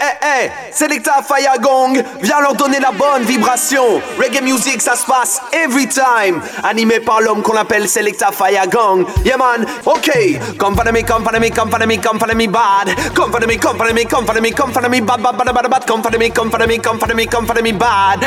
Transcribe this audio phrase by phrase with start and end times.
[0.00, 4.00] eh, eh, Selecta Fire Gong, viens leur donner la bonne vibration.
[4.18, 6.40] Reggae music, ça se passe every time.
[6.62, 9.06] Animé par l'homme qu'on appelle Selecta Fire Gong.
[9.24, 10.56] Yeah man, ok.
[10.58, 12.94] Come follow me, come follow me, come follow me, come follow me bad.
[13.14, 15.54] Come follow me, come follow me, come follow me, come follow me bad, bad, bad,
[15.54, 15.86] bad, bad.
[15.86, 18.20] Come follow me, come follow me, come follow me, come follow me bad.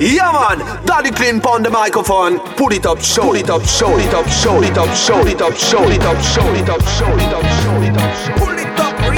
[0.00, 2.38] Yeah man, Daddy Clean on the microphone.
[2.56, 5.54] Pull it up, show it up, show it up, show it up, show it up,
[5.56, 7.49] show it up, show it up, show it up,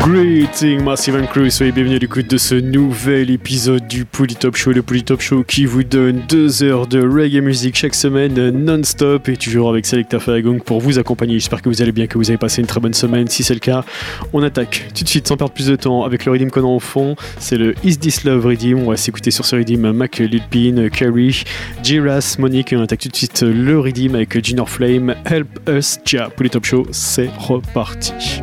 [0.00, 4.72] Greeting Massive and Crew, soyez bienvenue à l'écoute de ce nouvel épisode du Polytop Show,
[4.72, 9.36] le Polytop Show qui vous donne deux heures de reggae music chaque semaine non-stop et
[9.36, 11.38] toujours avec Selecta Fagong pour vous accompagner.
[11.38, 13.28] J'espère que vous allez bien, que vous avez passé une très bonne semaine.
[13.28, 13.84] Si c'est le cas,
[14.32, 16.74] on attaque tout de suite sans perdre plus de temps avec le rythme qu'on a
[16.74, 17.14] au fond.
[17.38, 18.78] C'est le Is This Love Redeem.
[18.78, 21.44] On va s'écouter sur ce rythme Mac Lilpin, Carrie,
[21.82, 25.98] Jiras, Monique et on attaque tout de suite le rythme avec Ginor Flame, Help Us
[26.06, 26.30] Ja.
[26.30, 28.40] Polytop Show, c'est reparti.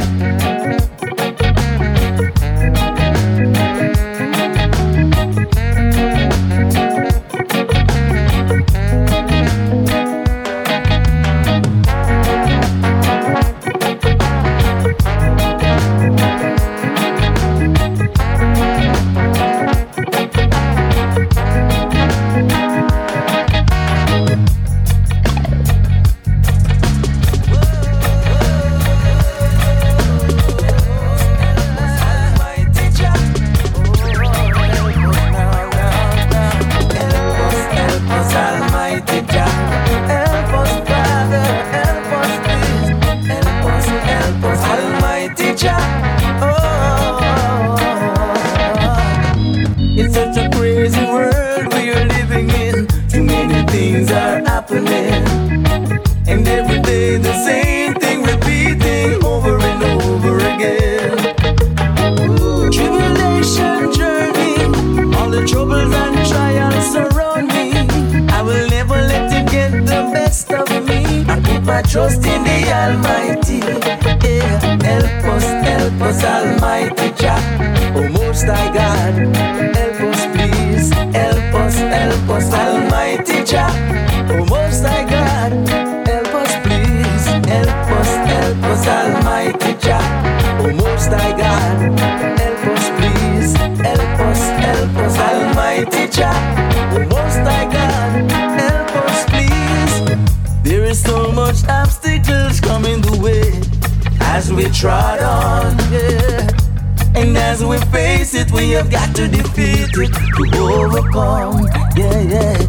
[108.77, 110.13] Have got to defeat it
[110.53, 111.65] to overcome,
[111.97, 112.67] yeah, yeah.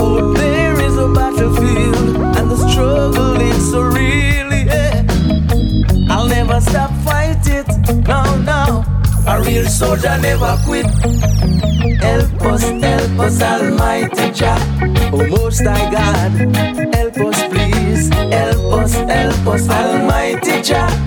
[0.00, 5.04] Oh, there is a battlefield, and the struggle is so real, yeah.
[6.08, 7.68] I'll never stop fight it,
[8.08, 8.84] no, no.
[9.26, 10.86] A real soldier never quit.
[12.00, 14.58] Help us, help us, Almighty Jah.
[15.12, 16.32] Oh, Most High God,
[16.94, 18.08] help us, please.
[18.08, 21.03] Help us, help us, Almighty Jah.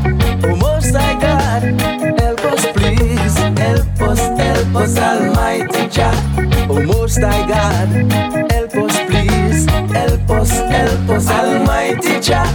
[12.19, 12.47] Jah.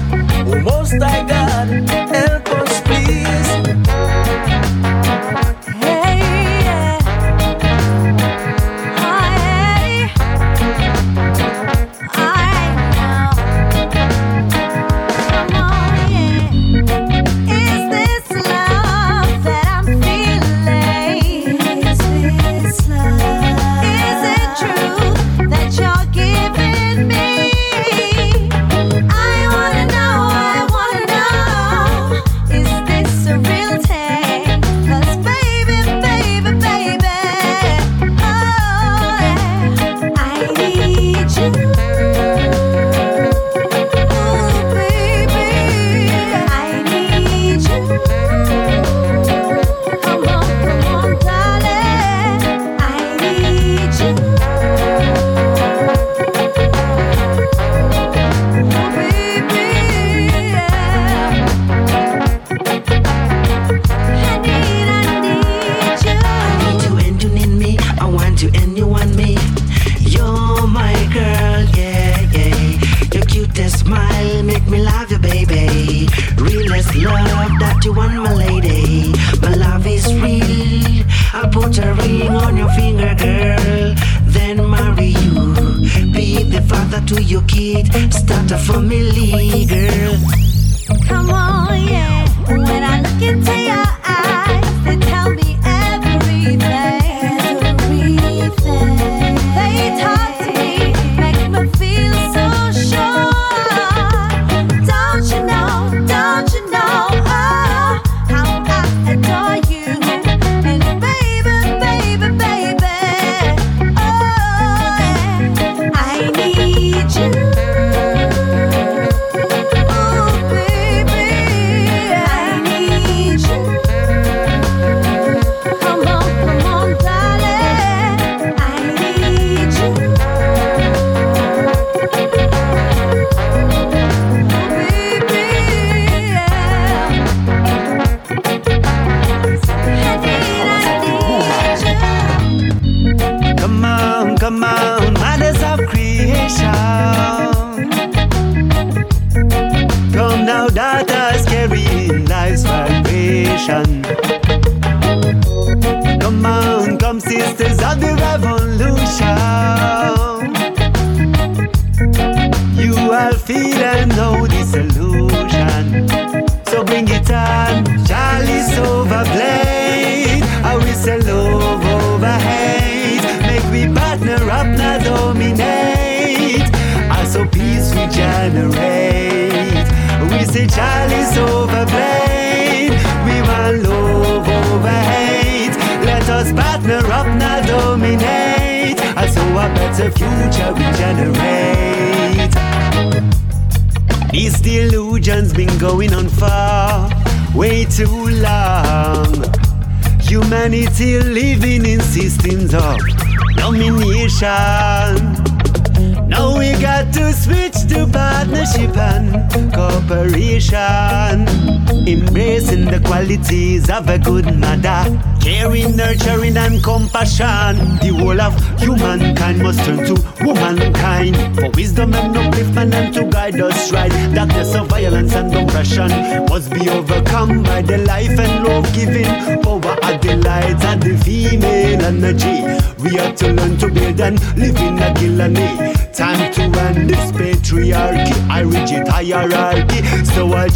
[0.44, 2.01] Oh, Most High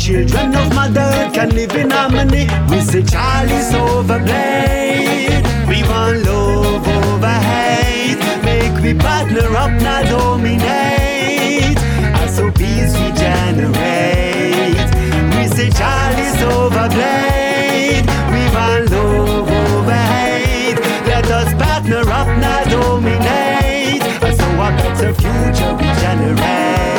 [0.07, 2.47] children of mother can live in harmony.
[2.71, 5.43] We say Charlie's overplayed.
[5.67, 8.17] We want love over hate.
[8.45, 11.77] Make we partner up, not dominate.
[12.21, 14.79] And so peace we generate.
[15.35, 18.07] We say Charlie's overplayed.
[18.31, 20.79] We want love over hate.
[21.11, 24.05] Let us partner up, not dominate.
[24.23, 26.96] And so a better future we generate.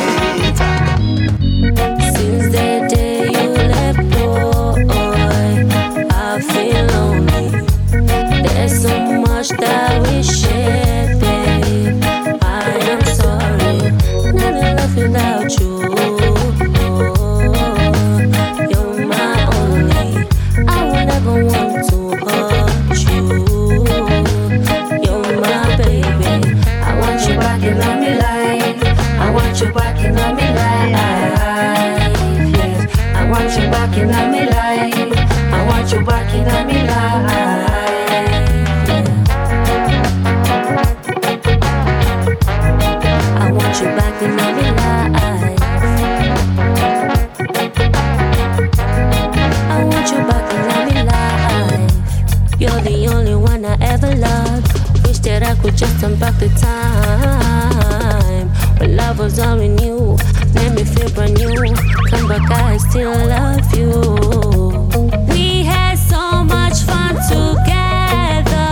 [56.38, 58.48] The time.
[58.78, 60.16] When love was all we knew,
[60.54, 61.52] made me feel brand new.
[62.10, 63.90] Come back, I still love you.
[65.32, 68.70] We had so much fun together.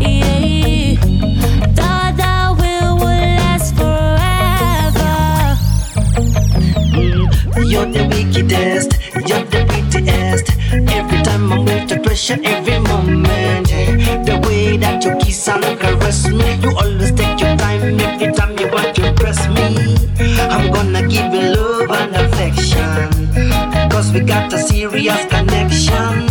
[0.00, 0.94] Yeah.
[1.76, 5.12] Thought that we would last forever.
[6.96, 8.90] Mm, you're the wickedest,
[9.28, 10.46] you're the prettiest.
[10.72, 12.78] Every time I'm with the pressure, every
[15.64, 18.00] and caress me, you always take your time.
[18.00, 19.96] Every time you want to impress me,
[20.38, 23.10] I'm gonna give you love and affection.
[23.90, 26.26] Cause we got a serious connection.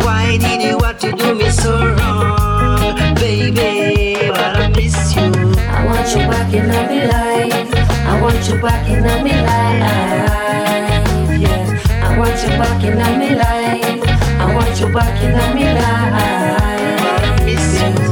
[0.00, 4.28] Why did you want to do me so wrong, baby?
[4.28, 5.32] But I miss you.
[5.70, 7.74] I want you back in my life.
[8.06, 9.40] I want you back in my life.
[11.40, 14.02] Yes, I want you back in my life.
[14.40, 17.00] I want you back in my life.
[17.02, 17.04] I
[17.44, 18.09] miss you.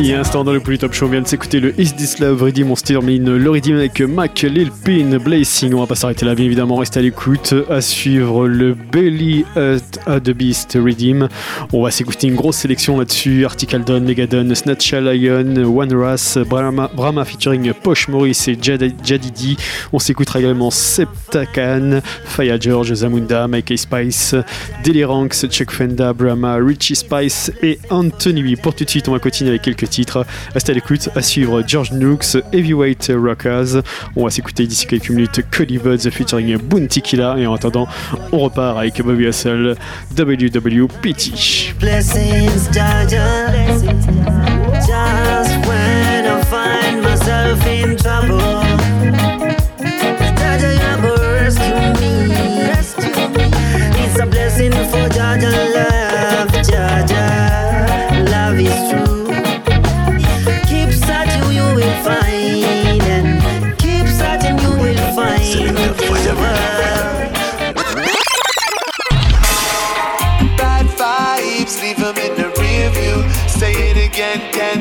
[0.00, 1.92] Il y a un instant dans le Polytop Show, on vient de s'écouter le Is
[1.92, 5.74] This Love Redeem, on termine le Redeem avec Mac, Lil Pin, Blazing.
[5.74, 7.52] On va pas s'arrêter là, bien évidemment, restez à l'écoute.
[7.68, 11.28] À suivre le Belly at, the Beast Redeem.
[11.72, 16.88] On va s'écouter une grosse sélection là-dessus Article Dawn, Megadon, Snatcha Lion, One Ras, Brahma,
[16.94, 19.56] Brahma featuring Posh Morris et Jad- Jadidi.
[19.92, 24.36] On s'écoutera également Septakan, Faya George, Zamunda, Mike Spice,
[24.84, 28.54] Deliranx, Chuck Fenda, Brahma, Richie Spice et Anthony.
[28.54, 30.26] Pour tout de suite, on va continuer avec quelques titres.
[30.54, 33.82] Restez à l'écoute, à suivre George Nooks, Heavyweight Rockers.
[34.16, 37.36] On va s'écouter d'ici quelques minutes Cody Buds featuring Bounty Killa.
[37.38, 37.88] Et en attendant,
[38.32, 39.76] on repart avec Bobby Hustle,
[40.16, 41.74] WWPT.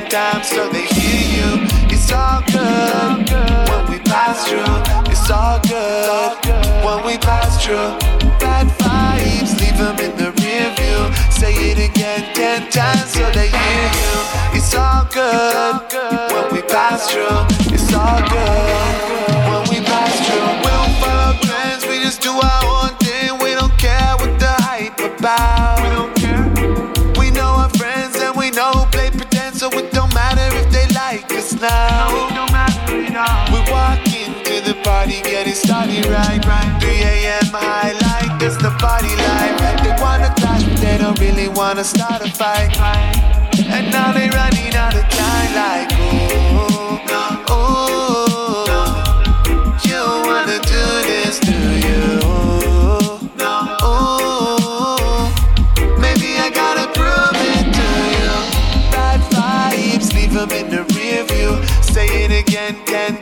[0.09, 1.67] Times so they hear you.
[1.91, 3.29] It's all good
[3.69, 5.11] when we pass through.
[5.11, 6.31] It's all good
[6.85, 7.99] when we pass through.
[8.39, 11.01] Bad vibes, leave them in the rear view.
[11.31, 14.13] Say it again ten times so they hear you.
[14.57, 15.75] It's all good
[16.31, 17.43] when we pass through.
[17.73, 18.95] It's all good
[19.49, 20.49] when we pass through.
[20.63, 23.37] We don't follow trends, we just do our own thing.
[23.43, 25.56] We don't care what the hype about.
[31.61, 32.07] Now.
[33.51, 36.41] We walk into the party, getting started right.
[36.79, 37.45] 3 a.m.
[37.51, 39.57] highlight, that's the party life.
[39.83, 42.77] They wanna clash, but they don't really wanna start a fight.
[43.59, 46.66] And now they're running out of time, like ooh.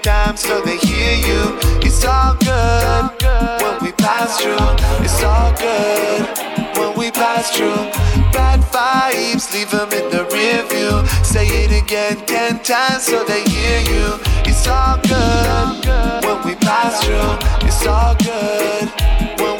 [0.05, 1.57] Ten times so they hear you.
[1.81, 3.23] It's all good
[3.61, 4.57] when we pass through.
[5.03, 7.89] It's all good when we pass through.
[8.31, 11.05] Bad vibes, leave them in the rear view.
[11.23, 14.19] Say it again ten times so they hear you.
[14.45, 17.67] It's all good when we pass through.
[17.67, 19.04] It's all good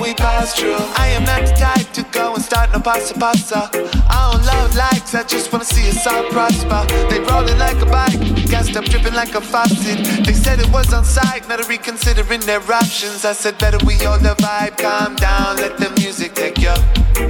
[0.06, 0.78] we pass through.
[0.96, 3.70] I am not the type to go and start no pasta pasta.
[4.08, 6.86] I don't love likes, I just wanna see us all prosper.
[7.10, 9.98] They rolling like a bike, gassed up, dripping like a faucet.
[10.26, 13.26] They said it was on site, now they're reconsidering their options.
[13.26, 16.76] I said better we hold the vibe, calm down, let the music take you.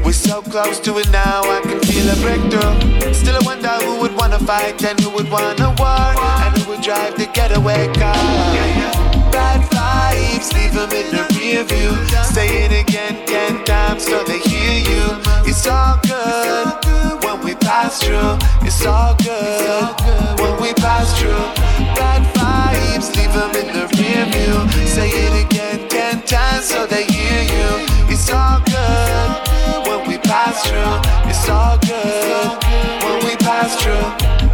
[0.04, 3.14] We're so close to it now, I can feel a breakthrough.
[3.14, 6.12] Still I wonder who would wanna fight and who would wanna war,
[6.44, 9.05] and who would drive the getaway car.
[9.36, 11.92] Bad vibes, leave them in the rear view.
[12.24, 15.04] Say it again, ten times so they hear you.
[15.44, 18.40] It's all good when we pass through.
[18.66, 21.46] It's all good when we pass through.
[22.00, 24.56] Bad vibes, leave them in the rear view.
[24.88, 27.70] Say it again, ten times so they hear you.
[28.08, 30.96] It's all good when we pass through.
[31.30, 32.64] It's all good
[33.04, 34.45] when we pass through.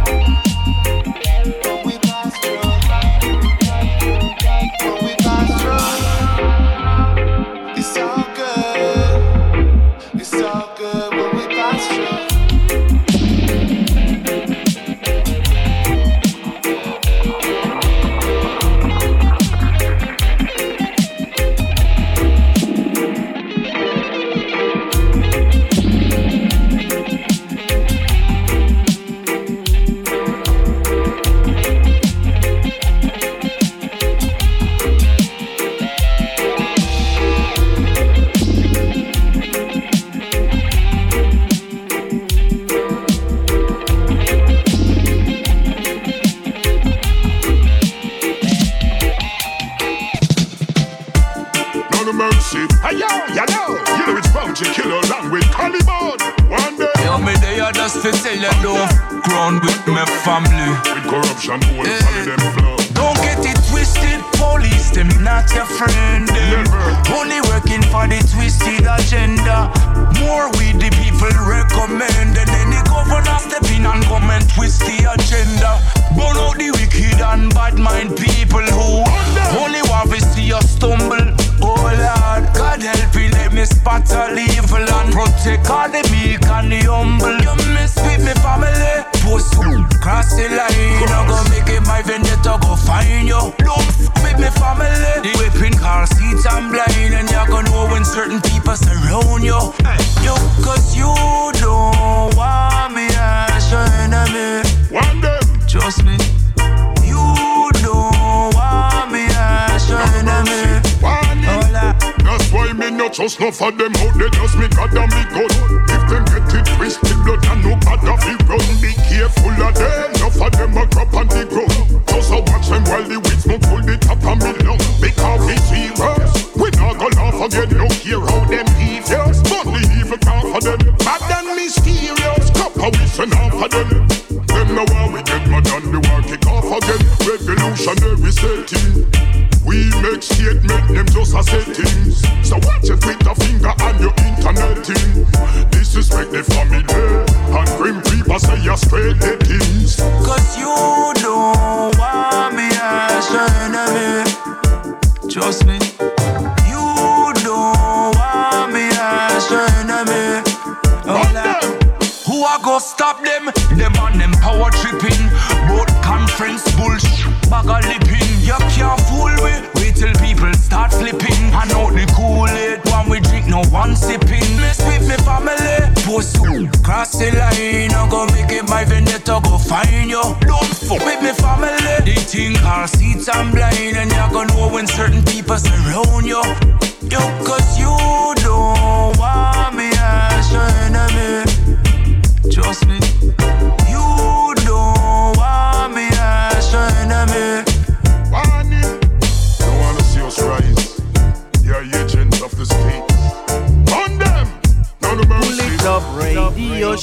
[113.42, 114.91] No for them out, they just me got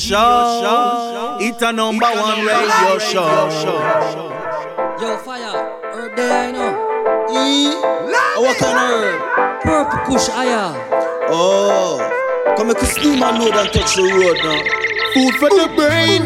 [0.10, 1.38] show.
[1.40, 3.30] It's a number one radio show.
[5.00, 5.54] Yo, fire,
[5.94, 6.72] herb there, I know.
[7.32, 7.70] E,
[8.42, 9.62] what kind of herb?
[9.62, 10.74] Purple kush, aya.
[11.30, 12.02] Oh,
[12.58, 14.62] come and a steam and load and touch the road now.
[15.14, 16.26] Food for the brain.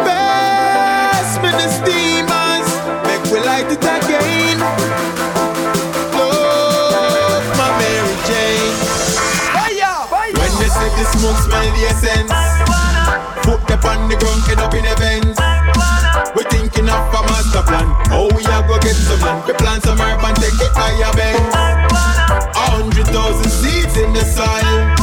[0.00, 2.68] Pass me the steamers.
[3.04, 3.76] Make we light the
[14.14, 15.38] the ground, end up in events.
[16.34, 17.86] We thinking of a master plan.
[18.10, 19.46] Oh, we are go get some land.
[19.46, 21.42] We plant some herb and take it higher bend.
[21.50, 24.94] A hundred thousand seeds in the soil.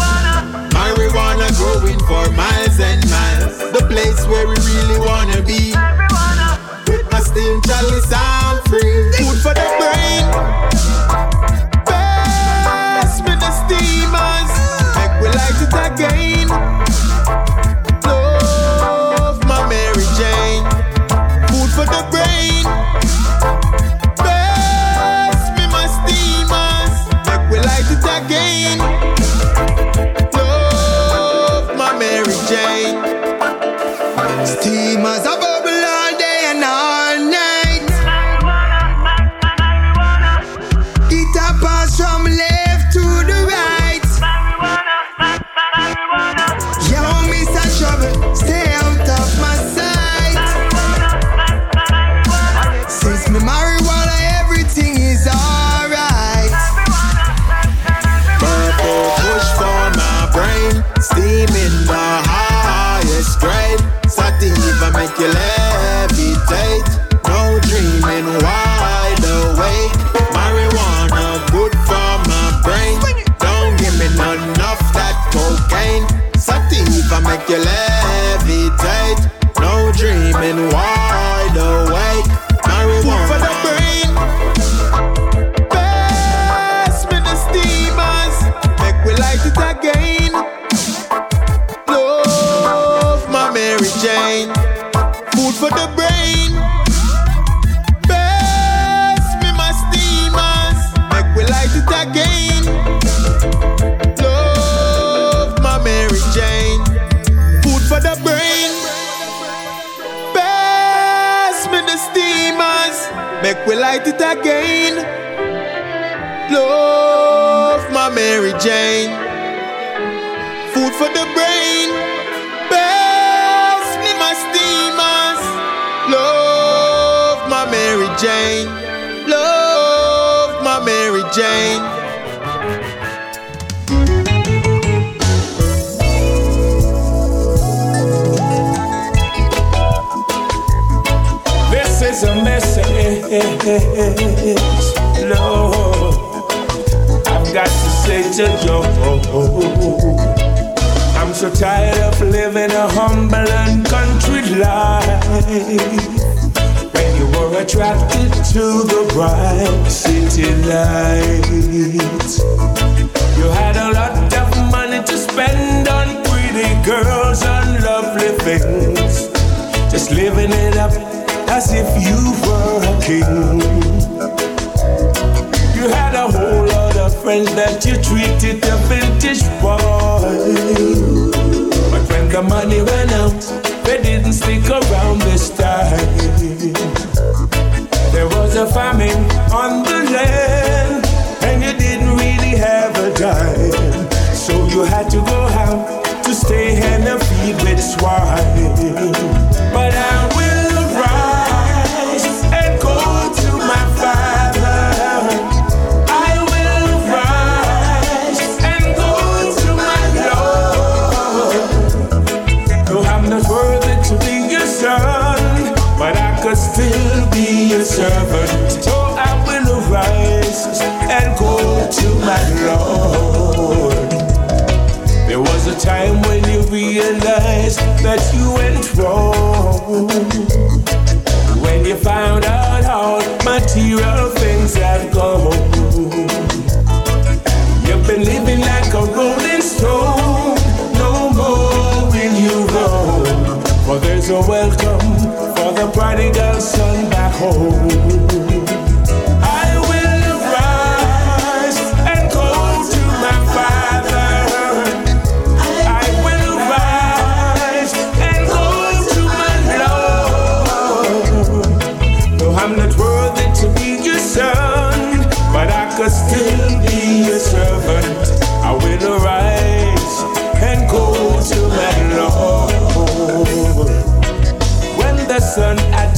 [0.72, 3.58] Marijuana growing for miles and miles.
[3.76, 5.76] The place where we really wanna be.
[6.88, 8.60] With my steam chalice and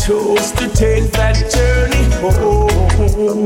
[0.05, 3.45] chose to take that journey home.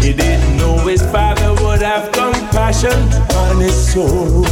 [0.00, 2.96] He didn't know his father would have compassion
[3.36, 4.44] on his soul.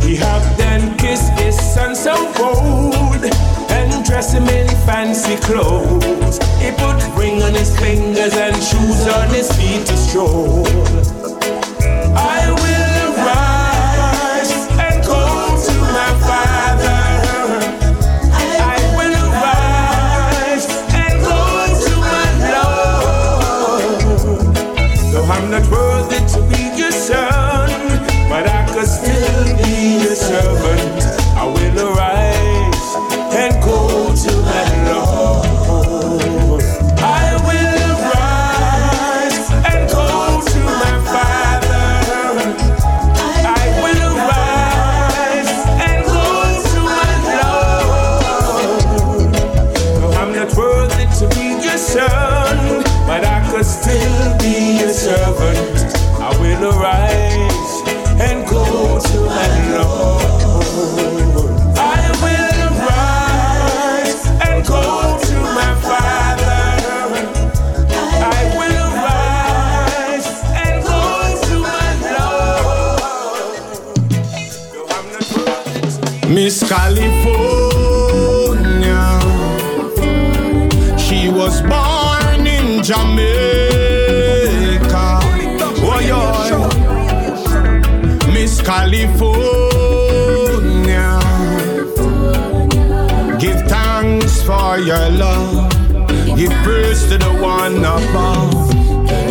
[0.00, 3.24] He have then kissed his son so bold
[3.70, 6.38] and dress him in fancy clothes.
[6.62, 11.11] He put ring on his fingers and shoes on his feet to stroll.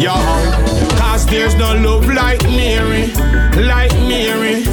[0.02, 0.16] Yo,
[0.98, 3.14] cause there's no love like Mary,
[3.54, 4.64] like Mary,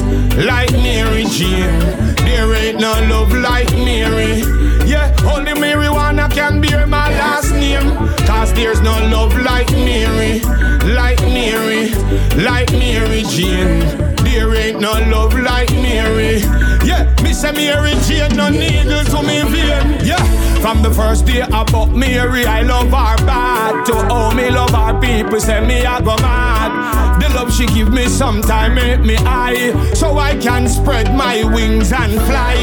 [0.43, 1.69] like Mary Jane.
[2.25, 4.39] There ain't no love like Mary.
[4.89, 7.95] Yeah, only marijuana can bear my last name.
[8.25, 10.39] Cause there's no love like Mary,
[10.95, 11.91] like Mary,
[12.43, 13.81] like Mary Jane.
[14.23, 16.39] There ain't no love like Mary.
[16.83, 20.03] Yeah, me say Mary Jane, no needle to me vein.
[20.03, 20.23] Yeah,
[20.59, 23.48] from the first day I bought Mary, I love her back.
[23.89, 27.19] To all me love her people, say me I go mad.
[27.19, 31.91] The love she give me sometime make me high, so I can spread my wings
[31.91, 32.53] and fly.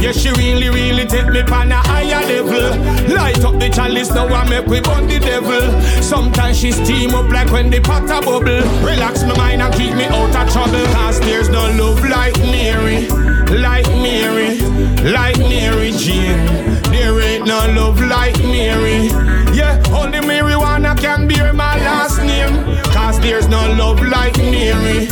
[0.00, 3.14] Yeah, she really, really take me on a higher level.
[3.14, 5.60] Light up the chalice now I make we burn the devil.
[6.02, 8.62] Sometimes she steam up like when the pot a bubble.
[8.82, 10.86] Relax my mind and keep me out of trouble.
[10.94, 13.08] Cause there's no love like Mary,
[13.50, 14.58] like Mary,
[15.02, 16.46] like Mary Jane.
[16.90, 19.08] There ain't no love like Mary.
[19.54, 22.76] Yeah, only marijuana can bear my last name.
[22.92, 25.06] Cause there's no love like Mary,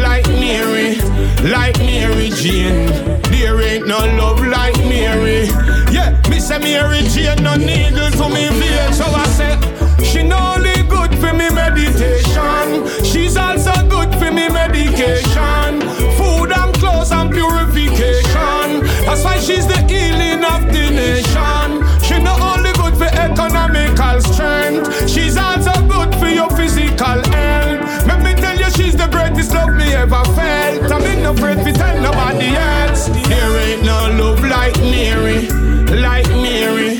[0.00, 0.96] like Mary,
[1.42, 2.86] like Mary Jane.
[3.30, 5.46] There ain't no love like Mary.
[5.92, 8.92] Yeah, me say Mary Jane, no needle to me vein.
[8.92, 14.48] So I say, she not only good for me meditation, she's also good for me
[14.48, 15.80] medication.
[16.16, 16.35] Food
[17.12, 18.84] and and purification.
[19.04, 21.68] That's why she's the healing of the nation.
[22.02, 28.06] She not only good for economical strength, she's also good for your physical health.
[28.06, 30.92] Let me tell you, she's the greatest love me ever felt.
[30.92, 33.08] I'm in no afraid to tell nobody else.
[33.28, 35.48] There ain't no love like Mary,
[35.90, 36.98] like Mary,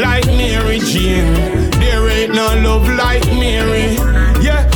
[0.00, 1.70] like Mary Jane.
[1.80, 4.33] There ain't no love like Mary.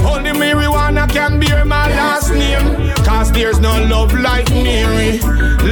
[0.09, 2.93] Only marijuana can bear my last name.
[3.05, 5.19] Cause there's no love like Mary,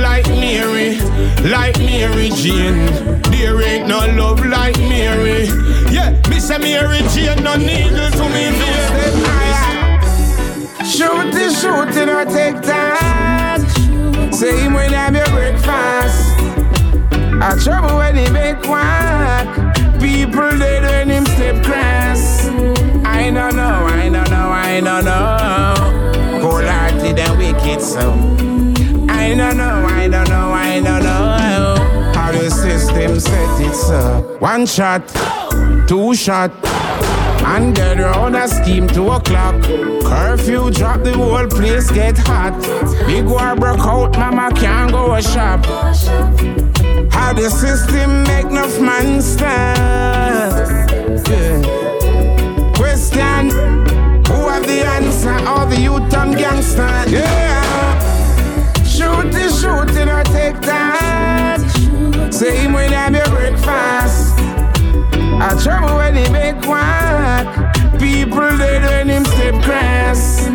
[0.01, 0.99] like Mary,
[1.43, 2.87] like Mary Jane.
[3.31, 5.47] There ain't no love like Mary.
[5.91, 8.97] Yeah, me Miss Mary Jane, no needle to me vein.
[10.85, 13.61] Shoot it, shoot it, or take time.
[14.33, 16.37] Same when have your breakfast.
[17.43, 19.47] A trouble when he make quack.
[20.01, 22.76] People dead when him step grass.
[23.17, 26.41] I don't know, I don't know, I don't know.
[26.43, 28.13] Cold hearted and wicked so.
[29.09, 32.13] I don't know, I don't know, I don't know.
[32.15, 34.37] How the system set it so.
[34.39, 35.09] One shot,
[35.89, 36.53] two shot.
[37.47, 39.63] And get round a scheme two o'clock.
[39.63, 42.61] Curfew drop, the whole place get hot.
[43.07, 45.65] Big war broke out, mama can't go a shop.
[47.13, 50.57] How the system make enough man stand?
[51.29, 51.86] Yeah.
[53.17, 53.49] Question:
[54.27, 55.33] Who have the answer?
[55.49, 56.83] All the youth and gangster?
[57.09, 57.99] Yeah.
[58.85, 61.61] Shoot it, shoot it, or take that.
[62.31, 64.35] Same when have your breakfast.
[65.41, 67.73] I trouble when he make quack.
[67.99, 70.49] People dead when him step grass.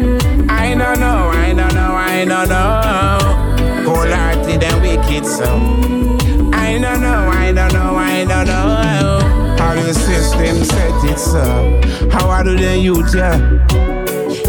[0.48, 3.86] I don't know, I don't know, I don't know.
[3.86, 5.50] Cold hearted and wicked so.
[6.54, 9.01] I don't know, I don't know, I don't know.
[9.72, 12.10] How the system set it so.
[12.12, 13.38] How I do the youth, yeah.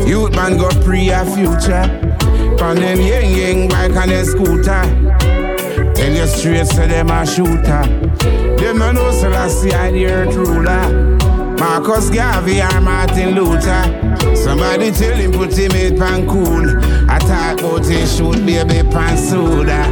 [0.04, 1.86] Youth man go pre a future.
[2.58, 4.82] From them yang yang bike and a scooter.
[5.94, 7.86] Tell you straight, say them a shooter.
[8.58, 11.16] Them no know Selassie I the earth ruler.
[11.56, 14.34] Marcus Garvey or Martin Luther.
[14.34, 16.66] Somebody tell him put him in cool.
[17.08, 19.86] I talk about he shoot baby pan soda.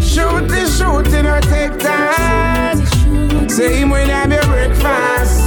[0.00, 2.53] Shoot it, shoot it, or take that.
[3.54, 5.38] Say him when have your breakfast.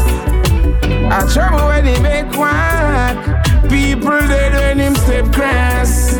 [1.11, 3.43] I trouble when he make quack.
[3.63, 6.15] People dead when him step grass.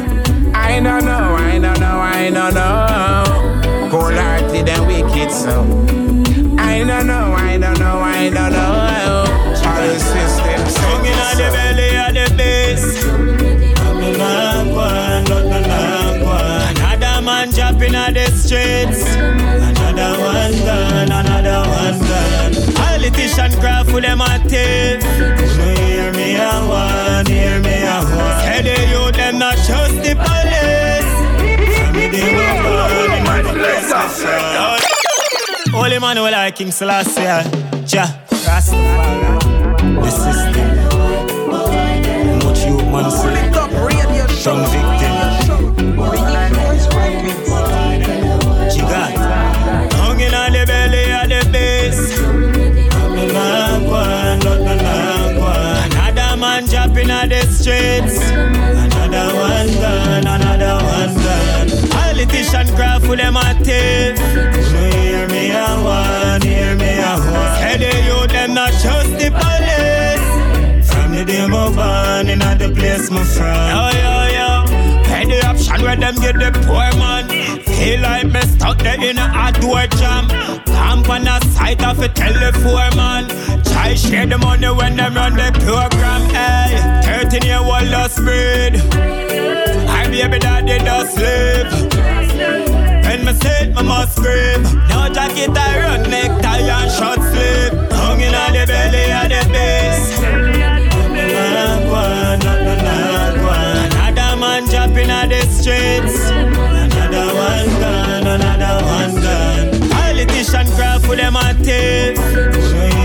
[0.54, 3.89] I don't know, I don't know, I don't know.
[3.89, 5.62] Cold hearted and wicked so.
[6.60, 9.23] I don't know, I don't know, I don't know.
[9.63, 13.06] How the system Song in the belly of the bass.
[13.88, 15.23] Another one.
[15.23, 16.28] Not another
[16.67, 19.06] and another man jumping on the streets.
[19.15, 22.53] Another one gone, another one gone.
[22.75, 25.03] Politician cry for them a thief.
[25.03, 28.39] No hear me a one, hear me a one.
[28.43, 31.13] Say the youth them not trust the police.
[32.12, 33.91] They were born in the place.
[35.71, 37.21] Holy man will like King Selassie,
[37.86, 38.10] Jah
[38.45, 39.39] Rastafari.
[40.03, 40.67] The system.
[42.43, 43.36] Much you man say.
[44.43, 44.96] Some victim.
[57.67, 58.17] Streets.
[58.32, 61.69] Another one gone, another one gone.
[61.91, 64.15] Politician cry for them a thief.
[64.71, 67.53] No hear me a one, hear me a one.
[67.60, 70.27] Say the youth them not trust the police.
[70.89, 73.67] From the day my born in the place my from.
[73.73, 74.47] Yo yo yo.
[75.27, 77.27] The option where them get the poor man.
[77.63, 80.30] Feel like me stuck there in a hardware jam.
[81.10, 83.28] On the side of a telephone man.
[83.63, 86.22] Try share the money when them run the program.
[86.36, 87.02] Eh?
[87.02, 88.76] Hey, 13 year old lost breed.
[89.88, 91.72] I baby daddy does live.
[93.41, 94.63] set, me must scream.
[94.89, 97.74] No jacket, I run necktie and short sleeve.
[97.91, 100.12] Hung in the belly of the base.
[104.04, 106.57] Another man jumping on the streets.
[111.08, 112.17] For them a thief.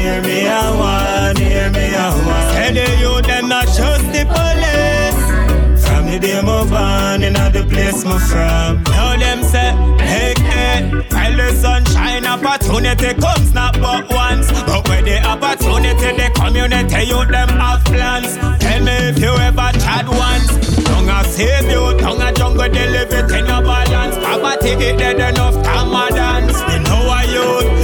[0.02, 2.50] Hear me, I want, hear me, I want.
[2.52, 5.86] Say the youth, them not trust the police.
[5.86, 8.82] From the day my born in the place me from.
[8.90, 9.70] Now them say,
[10.02, 14.50] hey, hey, while the sunshine opportunity comes not but once.
[14.66, 18.34] But when the opportunity, the community, you them have plans.
[18.60, 20.50] Tell me if you ever tried once.
[20.82, 24.16] Tongue a save you, tongue a jungle, they live it in a balance.
[24.16, 26.58] Poverty get dead enough, time a dance.
[26.66, 27.81] We know a youth,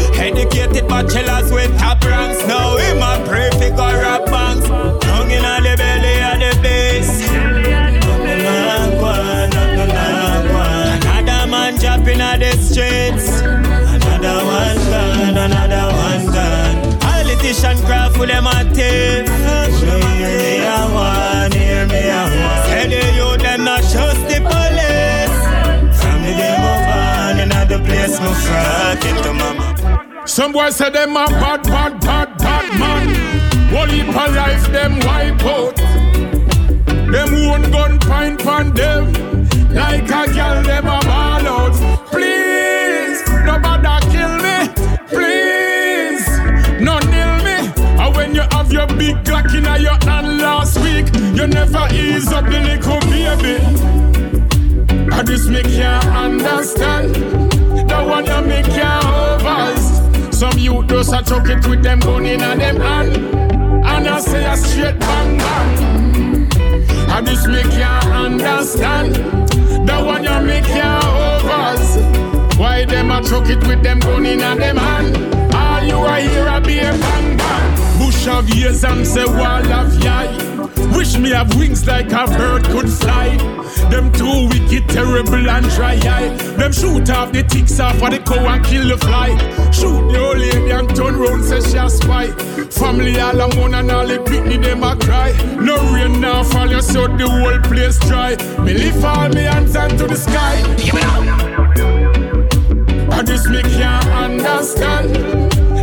[0.49, 2.45] educated bachelors with top ranks.
[2.47, 4.67] Now him a pray figure a banks.
[4.69, 7.29] Tongue in the belly of the base.
[11.05, 13.41] Another man jumping on the streets.
[13.41, 16.99] Another one gone, another one gone.
[17.01, 19.29] Politician cry for them a thief.
[19.79, 21.51] Hear me a one,
[21.89, 22.91] me a one.
[22.91, 24.89] The not trust the police.
[27.69, 28.19] In place
[29.35, 30.08] mama.
[30.29, 33.75] Some boys say them a bad, bad, bad, bad man.
[33.75, 35.75] One heap of life them wipe out.
[37.11, 39.11] Them own gun pint pan them.
[39.73, 41.73] Like a girl them a ball out.
[42.13, 44.69] Please, nobody kill me.
[45.09, 46.29] Please,
[46.79, 47.73] no nail me.
[47.99, 52.31] And when you have your big Glock in your hand last week, you never ease
[52.31, 53.65] up the little baby.
[55.11, 57.15] And this me can't understand.
[57.15, 59.98] The one you me can't overs.
[60.39, 63.17] Some youth just a chuck it with them gun in them hand.
[63.17, 66.49] And I say a straight bang bang.
[67.11, 69.17] I just make can't understand.
[69.17, 72.57] The one you make can't overs.
[72.57, 75.17] Why them a chuck it with them gun in them hand?
[75.53, 77.99] All you a hear a be a bang bang.
[77.99, 80.48] Bush of years and say wall of yai.
[80.97, 83.37] Wish me have wings like a bird could fly.
[83.91, 86.29] Them too wicked, terrible and dry eye.
[86.57, 89.31] Them shoot off the ticks off of the cow and kill the fly.
[89.71, 92.27] Shoot the old lady and turn round say she a spy.
[92.71, 95.33] Family all alone and all the picnic them a cry.
[95.61, 98.37] No rain now fall, you so the whole place dry.
[98.63, 100.57] Me lift all me hands into the sky.
[103.13, 105.15] And this me can't understand.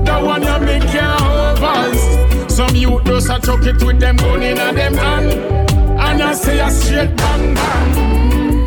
[0.05, 2.24] The one you me can't overs.
[2.55, 5.33] Some youth just a chuck it with them gun in a them hand.
[5.99, 8.65] And I say a straight bang bang.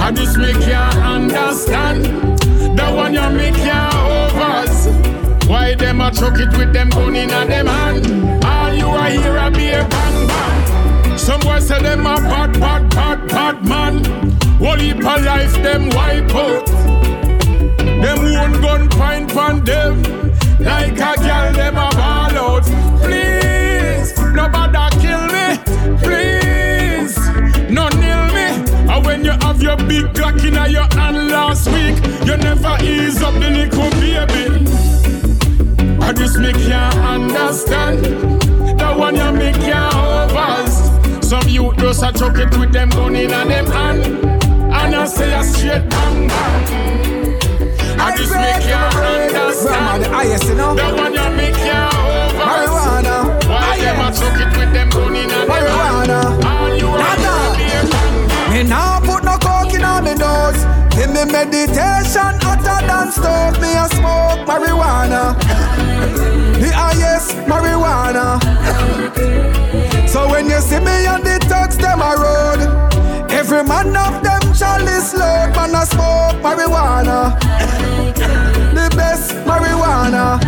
[0.00, 2.06] And this me can't understand.
[2.78, 5.46] The one you me can't overs.
[5.46, 8.42] Why them a chuck it with them gun in a them hand?
[8.46, 11.18] All you a hear a be a bang bang.
[11.18, 14.04] Some boys say them a bad, bad, bad, bad man.
[14.58, 16.66] One heap of life them wipe out.
[17.76, 20.27] Them own gun pint pan them.
[20.60, 22.64] Like a girl them a ball out.
[23.00, 25.56] Please, nobody kill me.
[26.02, 27.16] Please,
[27.70, 28.66] no nail me.
[28.92, 31.96] And when you have your big Glock in your hand last week,
[32.26, 34.66] you never ease up the little baby.
[36.02, 38.04] And this me can't understand.
[38.78, 41.26] The one you me can't overs.
[41.28, 44.06] Some youth just a chuck it with them gun in a them hand.
[44.72, 46.97] And I say a straight bang bang.
[48.08, 50.02] And this me can't understand.
[50.02, 50.74] the highest, you know.
[50.74, 52.40] The one you me can't overs.
[52.40, 53.16] Marijuana.
[53.46, 55.44] Why them a chuck it with them gun in a?
[55.44, 56.20] Marijuana.
[56.42, 57.34] All you a Nada.
[57.58, 58.50] be a bang bang.
[58.50, 60.64] Me nah put no coke in on me nose.
[60.96, 63.60] Give me meditation hotter than stove.
[63.60, 65.36] Me a smoke marijuana.
[66.58, 68.40] The highest marijuana.
[70.08, 74.37] So when you see me on the thugs them a road, every man of them
[74.58, 75.54] chalice load.
[75.56, 77.38] Man a smoke marijuana.
[78.74, 80.38] The best marijuana.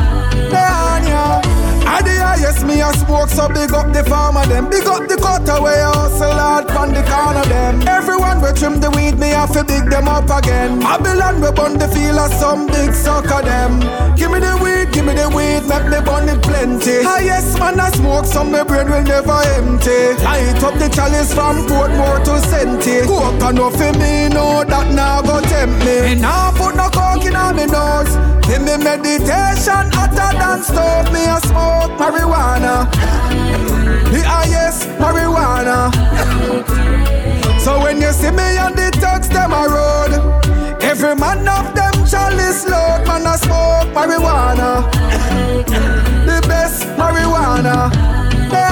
[2.00, 4.70] I the highest me a smoke, so big up the farmer them.
[4.70, 7.84] Big up the cutaway hustle hard from the corner them.
[7.86, 10.80] Everyone we trim the weed, me have to big them up again.
[10.80, 13.84] Babylon we bun the feel of some big sucker them.
[14.16, 17.04] Give me the weed, give me the weed, make me bun it plenty.
[17.04, 20.16] Highest man a smoke, so my brain will never empty.
[20.24, 23.04] Light up the chalice from Portmore to Senti.
[23.04, 26.00] Coke no for me, know that now go tempt me.
[26.00, 28.16] Me nah put no coke in on me nose.
[28.48, 31.12] Give me meditation hotter than stove.
[31.12, 32.90] Me a smoke marijuana.
[34.12, 35.90] The highest marijuana.
[37.60, 40.12] So when you see me on the thugs them a road,
[40.82, 43.06] every man of them chalice load.
[43.06, 44.90] Man a smoke marijuana.
[46.26, 47.90] The best marijuana.
[48.50, 48.62] The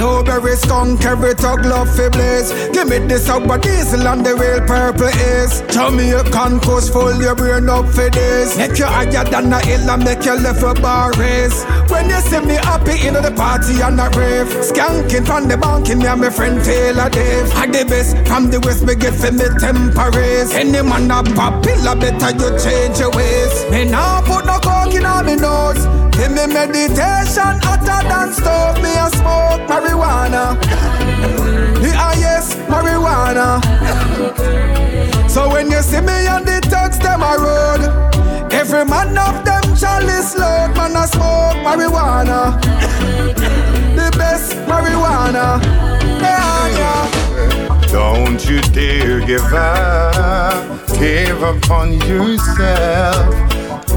[0.00, 2.50] Blueberry every skunk, every tug love fi blaze.
[2.72, 5.60] Give me the sour diesel and the real purple is.
[5.68, 8.56] Jamaican coast full your brain up for this.
[8.56, 11.64] Make you higher than a hill and make you left for bar race.
[11.92, 15.90] When you see me happy in the party and a rave, skanking from the bank
[15.90, 17.52] in me and my friend Taylor Dave.
[17.52, 20.54] I the best from the west, me get for me temperance.
[20.56, 23.68] Any man a popular, better you change your ways.
[23.68, 25.84] Me now put no coke in on me nose.
[26.16, 28.80] Give me meditation hotter than stove.
[28.80, 30.60] Me a smoke marijuana.
[31.80, 33.60] The highest marijuana.
[35.28, 38.52] So when you see me on the thugs, them a road.
[38.52, 42.60] Every man of them chalice load, man a smoke marijuana.
[43.94, 45.60] the best marijuana.
[46.20, 47.86] Yeah, yeah.
[47.86, 53.50] Don't you dare give up, give up on yourself.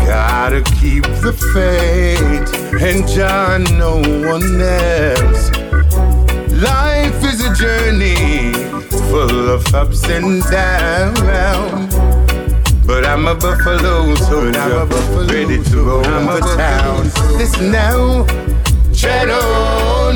[0.05, 5.72] Gotta keep the faith and John, no one else.
[6.61, 8.53] Life is a journey
[9.09, 11.95] full of ups and downs.
[12.85, 14.85] But I'm a buffalo soldier,
[15.31, 17.03] ready to roam the town.
[17.37, 18.25] Listen now,
[18.93, 20.15] chat on.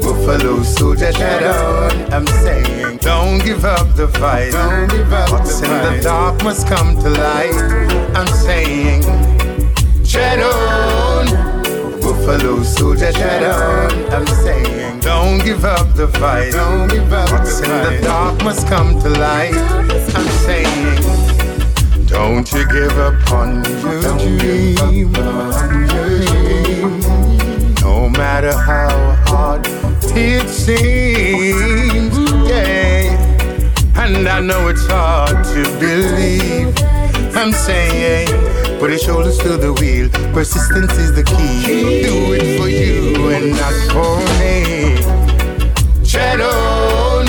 [0.00, 2.12] Buffalo soldier, chat on.
[2.12, 4.52] I'm saying, don't give up the fight.
[4.52, 5.96] Don't give up What's the in fight.
[5.96, 7.54] the dark must come to light.
[8.14, 9.02] I'm saying,
[10.04, 11.26] chat on.
[12.00, 14.12] Buffalo soldier, chat on.
[14.12, 14.26] I'm
[16.18, 16.52] fight.
[16.52, 17.96] Don't give up What's the in fight.
[17.96, 19.54] the dark must come to light.
[20.14, 21.00] I'm saying,
[22.06, 24.74] don't you give up on your dream.
[27.80, 28.90] No matter how
[29.26, 29.66] hard
[30.16, 32.16] it seems,
[32.48, 33.20] yeah.
[33.96, 36.74] And I know it's hard to believe.
[37.36, 38.28] I'm saying,
[38.78, 40.08] put your shoulders to the wheel.
[40.32, 42.02] Persistence is the key.
[42.02, 45.23] Do it for you and not for me.
[46.14, 47.26] Chat on,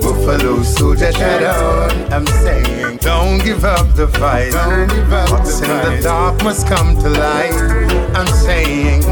[0.00, 2.12] Buffalo soldier, chat on.
[2.12, 4.52] I'm saying, don't give up the fight.
[4.52, 5.96] Don't give up What's the in fight.
[5.96, 7.52] the dark must come to light.
[8.14, 9.02] I'm saying,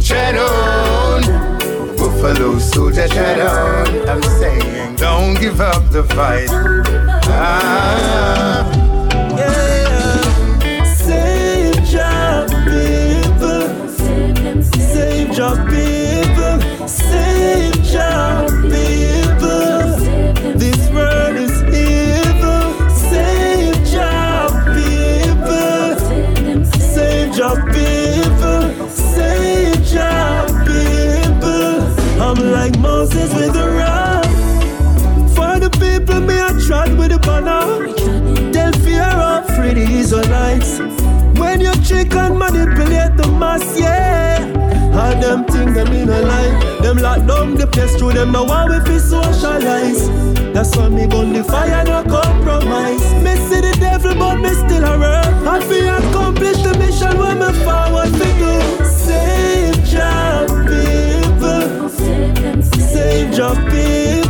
[0.00, 1.22] chat on,
[1.96, 4.08] Buffalo soldier, chat on.
[4.08, 6.48] I'm saying, don't give up the fight.
[7.30, 8.66] Ah.
[10.84, 13.88] Save your people.
[14.92, 15.99] Save your people.
[41.90, 44.46] Trick and manipulate the mass, yeah.
[44.94, 46.69] All them things them in a lie.
[46.90, 50.08] Them lock down the place through them now want we fi socialize.
[50.52, 53.00] That's why me gun the fire no compromise.
[53.22, 55.46] Me see the devil but me still a work.
[55.46, 58.84] I fi accomplish the mission when me forward fi do.
[58.84, 61.88] Save your people.
[62.90, 64.29] Save your people.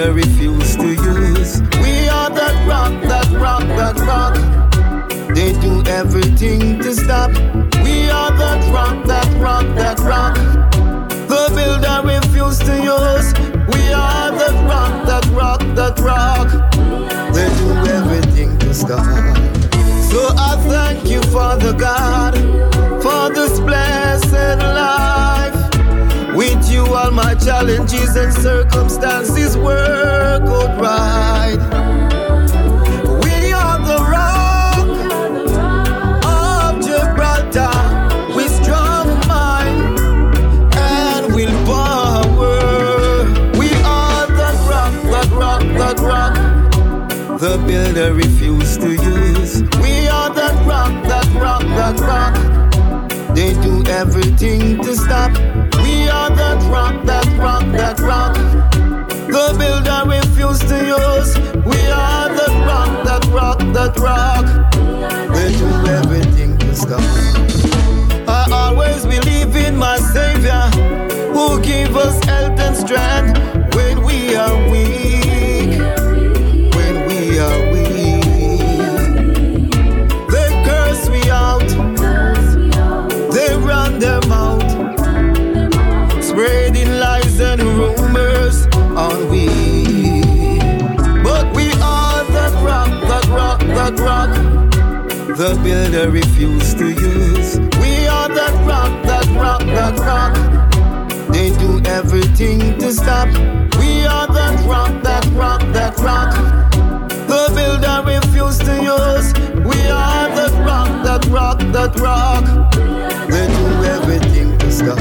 [0.00, 1.60] they refuse to use.
[1.82, 4.34] We are that rock, that rock, that rock.
[5.34, 7.30] They do everything to stop.
[7.84, 10.36] We are that rock, that rock, that rock.
[11.28, 13.28] The builder refuse to use.
[13.74, 16.48] We are that rock, that rock, that rock.
[17.34, 19.04] They do everything to stop.
[20.10, 22.29] So I thank you, Father God.
[27.60, 31.79] Challenges and circumstances work out right.
[58.10, 61.36] The builder refused to use.
[61.64, 64.46] We are the rock, that rock, that rock.
[65.32, 67.00] They do everything to stop.
[68.26, 70.62] I always believe in my Savior,
[71.32, 75.09] who give us health and strength when we are weak.
[95.40, 97.58] The builder refused to use.
[97.80, 101.32] We are that rock, that rock, that rock.
[101.32, 103.28] They do everything to stop.
[103.80, 106.34] We are that rock, that rock, that rock.
[107.26, 109.32] The builder refused to use.
[109.64, 112.44] We are that rock, that rock, that rock.
[113.30, 113.64] They do
[113.96, 114.98] everything to stop.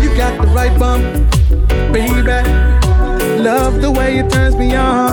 [0.00, 1.02] You got the right bump,
[1.92, 2.22] baby.
[3.42, 5.12] Love the way it turns me on.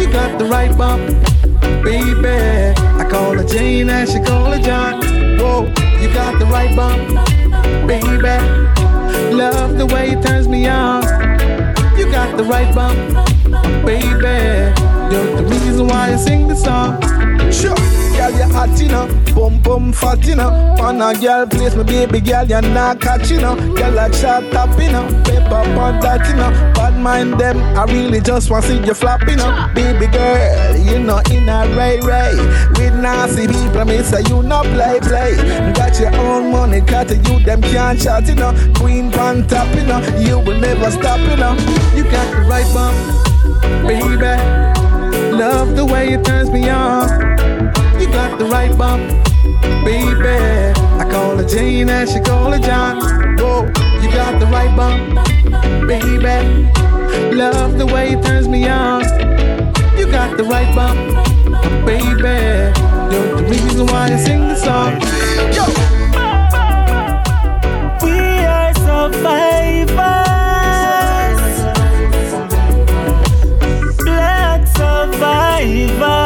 [0.00, 1.04] You got the right bump,
[1.84, 2.93] baby.
[3.04, 5.00] I call her Jane and she call her John.
[5.38, 5.66] Whoa,
[6.00, 7.06] you got the right bump,
[7.86, 8.36] baby.
[9.34, 11.02] Love the way it turns me on.
[11.98, 12.96] You got the right bump,
[13.84, 14.72] baby.
[15.12, 17.00] You're the reason why I sing the song.
[17.52, 17.76] Sure,
[18.16, 19.06] girl, you hot, you know.
[19.34, 20.48] Boom, bum fat, you know.
[20.80, 23.54] On a girl place, my baby girl, you're not catch, you know.
[23.74, 25.06] Girl like shot top, you know.
[25.24, 26.50] Paper on that, you know.
[27.04, 29.74] Mind them, I really just want to see you flop, up.
[29.74, 32.34] Baby girl, you know, in a ray ray.
[32.78, 35.36] With nasty people, me say you no play play.
[35.74, 38.52] Got your own money, cut to you, them can't chat, you know.
[38.76, 40.00] Queen pan top, you know.
[40.18, 41.52] You will never stop, you know.
[41.94, 42.96] You got the right bump,
[43.86, 44.34] baby.
[45.36, 47.06] Love the way it turns me on.
[48.00, 49.02] You got the right bump,
[49.84, 50.72] baby.
[51.00, 52.96] I call her Jane and she call her John.
[53.36, 53.66] Whoa,
[54.00, 56.83] you got the right bump, baby.
[57.32, 59.02] Love the way it turns me on.
[59.96, 60.98] You got the right bump,
[61.86, 62.72] baby.
[63.12, 65.00] You're the reason why I sing the song.
[65.54, 65.64] Yo.
[68.04, 69.94] We are survivors.
[74.04, 76.23] Black survivors.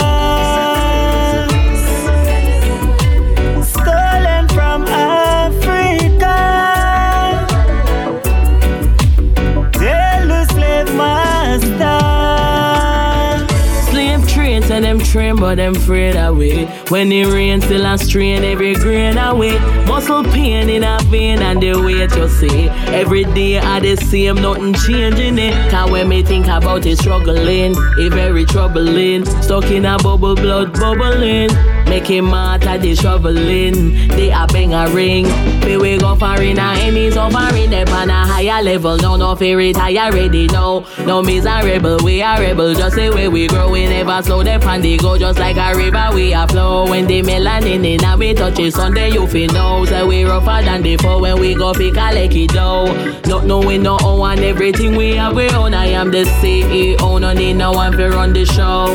[15.08, 16.66] Train, but them afraid away.
[16.88, 19.58] When it rains, still a strain every grain away.
[19.86, 22.68] Muscle pain in a vein and the weight you see.
[22.94, 25.70] Every day I the same, nothing changing it.
[25.70, 29.24] Cause when me think about it, struggling, it very troubling.
[29.42, 31.50] Stuck in a bubble, blood bubbling.
[31.88, 34.08] Making matter the shoveling.
[34.08, 35.24] They a bang a ring.
[35.64, 37.70] We wake up for in a enemies suffering.
[37.70, 38.96] They on a higher level.
[38.98, 40.46] No, no fear retire ready.
[40.48, 41.98] No, no miserable.
[42.04, 42.74] We are rebel.
[42.74, 43.70] Just say where we grow.
[43.70, 44.82] We never slow the pan.
[44.82, 46.10] They go just like a river.
[46.14, 46.88] We are flow.
[46.90, 49.84] When the melanin in and we touch it Sunday, you feel know.
[49.86, 51.20] Say we rougher than before.
[51.20, 52.86] When we go pick a lecky dough.
[53.26, 55.74] Not knowing no one everything we have we own.
[55.74, 57.20] I am the CEO.
[57.20, 58.86] No need no one to run the show.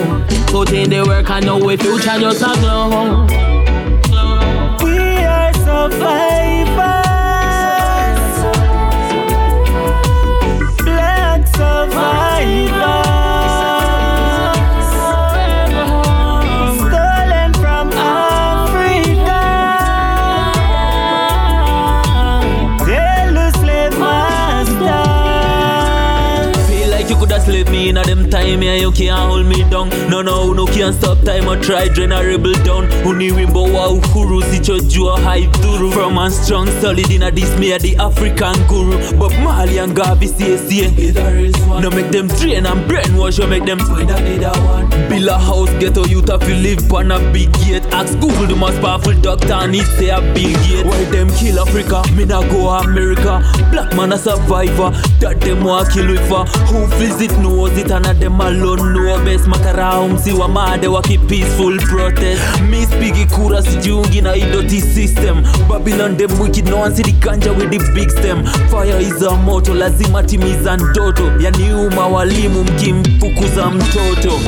[0.48, 1.30] Put in the work.
[1.30, 2.83] I know we future just a glow.
[2.84, 2.90] We
[5.24, 6.04] are survivors.
[10.84, 12.83] Black survivors.
[28.44, 29.90] Time yeah, you can't hold me down.
[30.10, 32.84] No, no, no can't stop time or try drain a rebel down.
[33.06, 35.92] Uni wimbo wa uhuru sicho jua haidhuru.
[35.94, 38.98] From and strong solid in a dismay the African guru.
[39.18, 41.12] But Mali and Gavi say say
[41.82, 44.90] No make them drain and brainwash you make them find another one.
[45.10, 47.86] Build a house ghetto youth have to live on a big gate.
[47.94, 50.86] Ask Google the most powerful doctor and he say a big gate.
[50.86, 53.42] Why them kill Africa, me nah go America.
[53.72, 56.46] Black man a survivor, that them want kill with for.
[56.68, 59.46] Who visit knows it and a them alone know best.
[59.48, 62.42] Makara see wa made wa keep peaceful protest.
[62.70, 65.44] Miss Piggy Kura si jungi na i dirty system.
[65.68, 68.44] Babylon them wicked, no one see the ganja with the big stem.
[68.70, 71.32] Fire is a moto, lazima timiza ndoto.
[71.40, 74.40] Yani uma walimu mkimfukuza mtoto.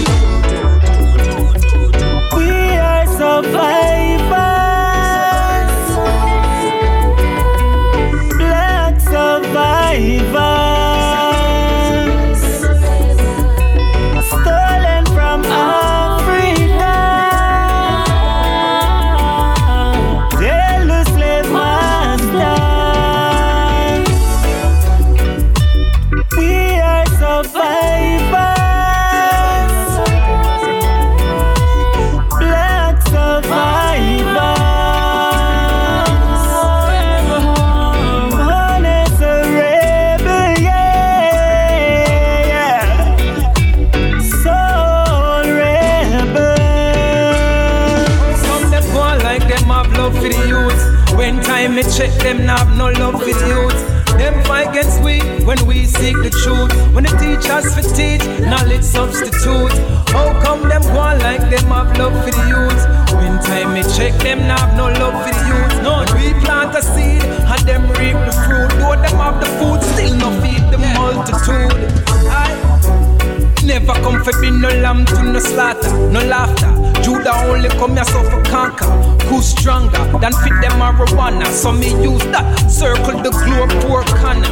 [2.37, 4.45] We are survivors.
[8.37, 10.74] Black survivors.
[61.97, 62.83] Love for the youth?
[63.19, 65.75] When time me check them nah have no love for the youth.
[65.83, 68.69] No, we plant a seed and them reap the fruit.
[68.79, 71.73] Though them have the food, still no feed the multitude.
[72.29, 72.65] I
[73.63, 76.94] Never come for be no lamb to no slaughter, no laughter.
[77.25, 78.85] Judah only come here for conquer.
[79.25, 81.47] Who stronger than fit them marijuana?
[81.47, 84.45] So me use that circle the globe poor corner.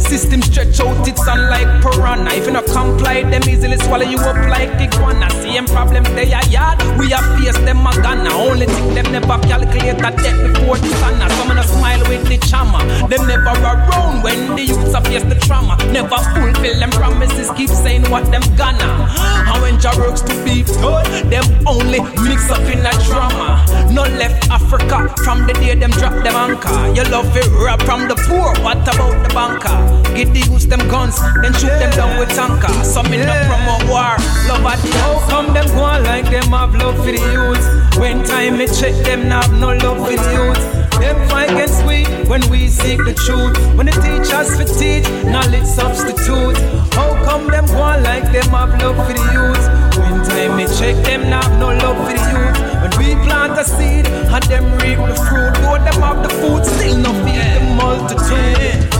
[0.00, 2.34] System stretch out its on like piranha.
[2.34, 5.30] If you not comply, them easily swallow you up like iguana.
[5.42, 8.30] Same problem they are yard, we are face them a gunna.
[8.30, 11.14] Only thing them never calculate that death before the sun.
[11.30, 12.82] Some a smile with the charmer.
[13.06, 15.76] Them never around when the youths are face the trauma.
[15.92, 19.06] Never fulfill them promises, keep saying what them gonna.
[19.46, 23.64] And when works to be good, them only mix up in a drama.
[23.90, 26.94] No left Africa from the day them drop them anchor.
[26.94, 29.76] You love it rap from the poor, what about the banker?
[30.14, 32.72] Get the use them guns, then shoot them down with tanker.
[32.84, 33.48] Some in yeah.
[33.48, 34.14] from a war,
[34.48, 35.28] love at the house.
[35.30, 37.64] Some them go on like them have love for the youth.
[37.98, 40.80] When time me check them, now have no love for the youth.
[41.00, 43.56] Them fight against we when we seek the truth.
[43.76, 46.58] When the teachers for teach, knowledge substitute.
[46.94, 49.89] How come them go on like them have love for the youth?
[50.28, 52.58] Time me check them, now no love for the youth.
[52.82, 56.64] When we plant a seed and them reap the fruit, though them have the food,
[56.64, 58.99] still no feed the multitude.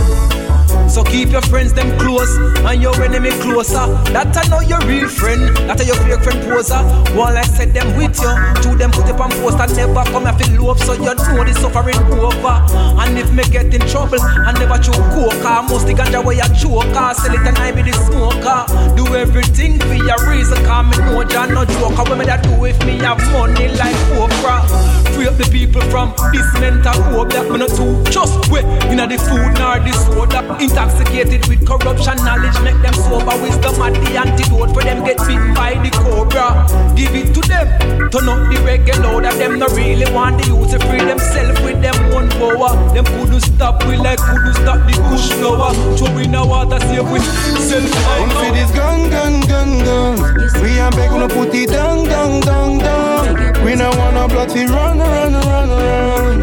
[0.91, 2.35] So keep your friends them close
[2.67, 3.87] and your enemy closer.
[4.11, 5.55] That I know your real friend.
[5.71, 6.83] That I your fake friend poser.
[7.15, 8.31] One I said them with you.
[8.59, 9.71] Two them put up on poster.
[9.71, 10.83] Never come here feel love.
[10.83, 12.59] So you know the suffering over.
[12.99, 15.63] And if me get in trouble, I never choke coca.
[15.63, 16.91] Most the ganja way I choke.
[16.91, 18.67] I sell it and I be the smoker.
[18.99, 20.59] Do everything for your reason.
[20.67, 22.03] Cause me know Jah no joker.
[22.03, 24.67] What me that do if me have money like Oprah?
[25.15, 28.67] Free up the people from this mental hope that me not too just wait.
[28.91, 30.43] Inna the food nor the soda.
[30.81, 33.37] Intoxicated with corruption, knowledge make them sober.
[33.37, 36.65] Wisdom at the antidote for them get bit by the cobra.
[36.97, 39.23] Give it to them, turn up the reggae loud.
[39.23, 42.73] That them not really want the youth to free themselves with them one power.
[42.97, 45.69] Them couldn't stop, we like couldn't stop the bush flower.
[46.01, 47.29] Throw in the water, save with
[47.61, 47.85] self
[48.17, 50.17] Come for this gun, gun, gun, gun.
[50.65, 53.63] We are begging to put it down, down, down, down.
[53.63, 56.41] We don't wanna blood we run, run, run, run.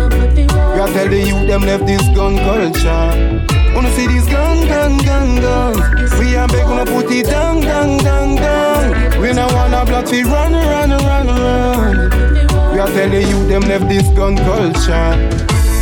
[0.79, 3.58] Are tell the youth them left this gun culture.
[3.79, 5.75] Wanna see this gun, gun, gun, gun.
[6.19, 9.21] We are begging to put it down, down, down, down.
[9.21, 12.73] We don't wanna blood we run, run, run, run.
[12.73, 15.15] We are tell the youth them left this gun culture.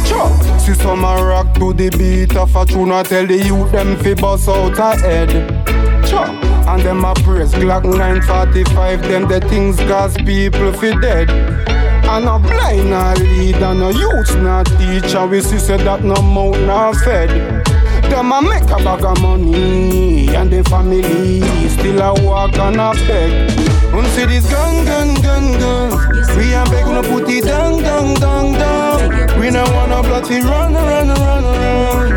[0.05, 0.61] Chop.
[0.61, 3.97] See some a rock to the beat of a tune I tell the youth them
[3.97, 5.31] fi bust out a head
[6.05, 6.29] Chop.
[6.69, 12.39] And them a praise Glock 945 Them the things cause people fi dead And a
[12.39, 16.97] blind a lead and a youth not teacher We see say that no mouth not
[16.97, 17.76] fed
[18.09, 22.93] them a make a bag of money And the family still a walk and a
[23.07, 23.51] beg
[23.95, 25.91] And see this gun, gun, gun, gun
[26.37, 29.41] We a beg no put it down, down, down, down.
[29.41, 32.13] We no wanna blood we run, run, run, run.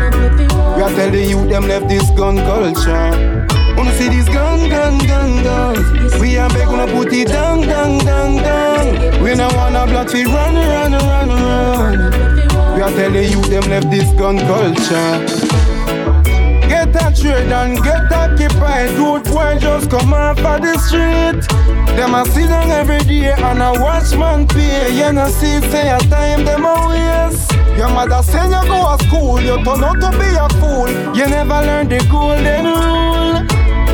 [0.76, 3.46] We a tell the youth them left this gun culture.
[3.76, 7.98] Wanna see this gun, gun, gun, gun We a beg no put it down, down,
[7.98, 9.22] down, down.
[9.22, 12.74] We no wanna blood we run, run, run, run.
[12.74, 15.49] We a tell the youth them left this gun culture
[17.20, 18.96] trade and get occupied.
[18.96, 21.42] Good boy just come off of the street.
[21.96, 24.94] Them a sit down every day and a watchman pay.
[24.96, 27.52] You know see say a time them a waste.
[27.76, 30.88] Your mother send you go to school, you turn out to be a fool.
[31.14, 33.20] You never learn the golden rule.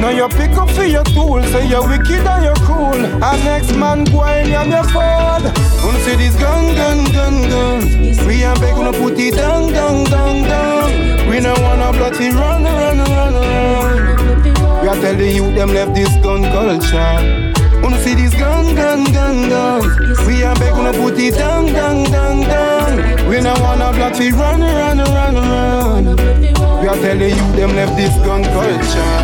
[0.00, 2.94] Now you pick up for your tool, say you're wicked and you're cruel.
[2.94, 5.42] And next man go and you your fall.
[5.42, 8.26] Wanna see this gun, gun, gun, gun.
[8.26, 11.05] We ain't beg to put it down, down, down, down.
[11.36, 14.80] We don't wanna bloody run, run, run, run.
[14.80, 17.82] We are telling you them left this gun culture.
[17.82, 19.82] Wanna see this gun, gun, gun, gun.
[20.26, 23.28] We ain't beg to put it down, down, down, down.
[23.28, 26.04] We don't wanna bloody run, run, run, run.
[26.80, 29.20] We are telling you them left this gun culture.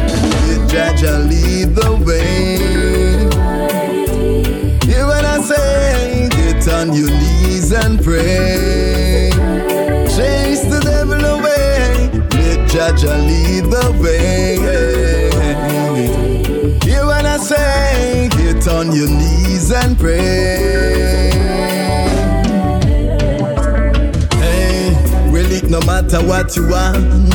[0.69, 3.25] Jah Jah lead the way.
[5.07, 8.82] What I say, get on your knees and pray.
[12.83, 14.57] Jah Jah lead the way.
[16.85, 21.31] Hear what I say, get on your knees and pray.
[24.43, 24.91] Hey,
[25.31, 27.31] well it no matter what you want.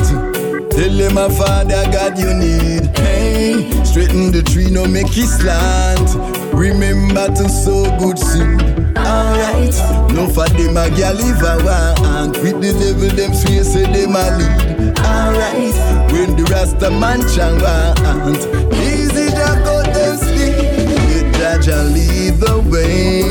[0.73, 2.97] Tell them my father God you need.
[2.97, 6.13] Hey, straighten the tree, no make it slant.
[6.53, 8.76] Remember to sow good seed.
[9.07, 9.75] Alright,
[10.13, 12.37] no for them a gal live a want.
[12.43, 14.99] With the devil them swear say them a lead.
[14.99, 15.77] Alright,
[16.11, 18.39] when the Rasta man chang want.
[18.73, 20.17] Easy jack out them.
[21.07, 23.23] Let Jah Jah lead the way.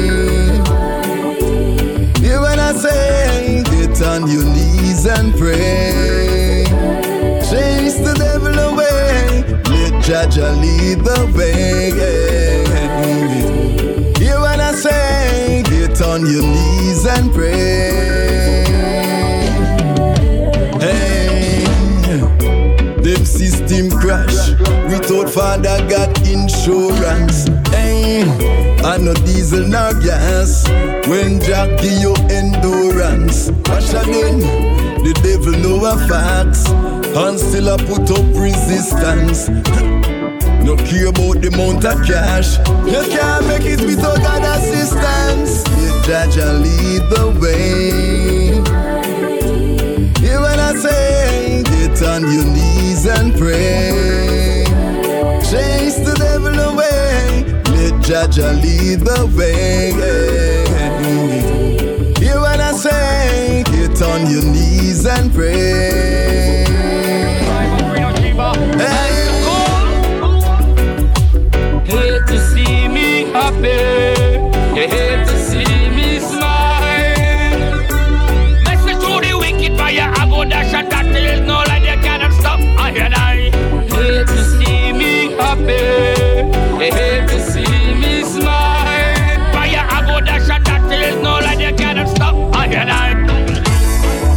[2.20, 6.64] Hear what I say, get on your knees and pray.
[7.49, 9.45] Chase the devil away.
[9.70, 12.26] Let Jah Jah lead the way.
[16.17, 18.64] On your knees and pray.
[20.81, 21.64] Hey,
[23.03, 24.51] them system crash.
[24.89, 27.49] Without father got insurance.
[27.69, 28.23] Hey,
[28.83, 30.67] I no diesel no gas.
[31.07, 33.51] When Jack give you endurance.
[33.69, 34.41] Watch again.
[35.05, 39.51] The devil know a facts and still I put up resistance.
[40.64, 42.57] No care about the amount of cash.
[42.89, 45.66] You can't make it without God assistance.
[46.09, 48.61] Yeah, Jah Jah lead the way.
[50.39, 51.63] What I say?
[51.65, 54.65] Get on your knees and pray.
[55.43, 57.43] Chase the devil away.
[57.75, 59.93] Let Jah Jah lead the way.
[62.37, 63.65] What I say?
[63.67, 66.67] Get on your knees and pray.
[68.79, 69.27] Hey,
[71.85, 74.37] Hate to see me happy.
[74.77, 75.36] You hate to
[85.69, 89.53] You hate to see me smile.
[89.53, 89.87] Fire.
[89.91, 92.35] I go dash and that is no like they cannot stop.
[92.55, 93.14] I hear I.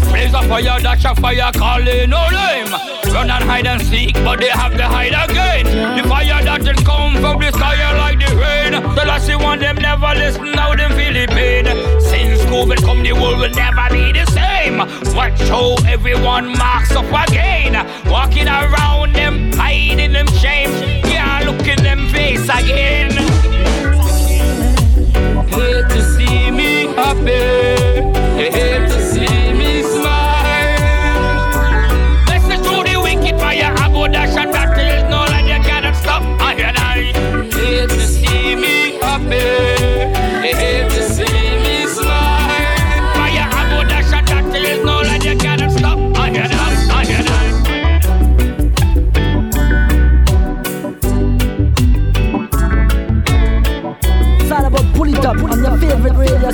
[0.10, 2.72] Blaze a fire, dash a fire, calling no name.
[3.14, 5.66] Run and hide and seek, but they have to hide again.
[5.98, 8.74] The fire that just come from the sky like the rain.
[8.96, 11.66] The last one them never listen, now them feel the pain.
[12.02, 14.78] Since COVID come, the world will never be the same.
[15.16, 17.74] Watch how everyone marks up again.
[18.06, 21.09] Walking around them, hiding them shame.
[21.50, 23.10] Look in them face again.
[25.48, 27.42] Hate to see me happy.
[28.38, 29.59] Hate to see me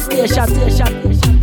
[0.07, 0.69] radio station.
[0.69, 1.34] station.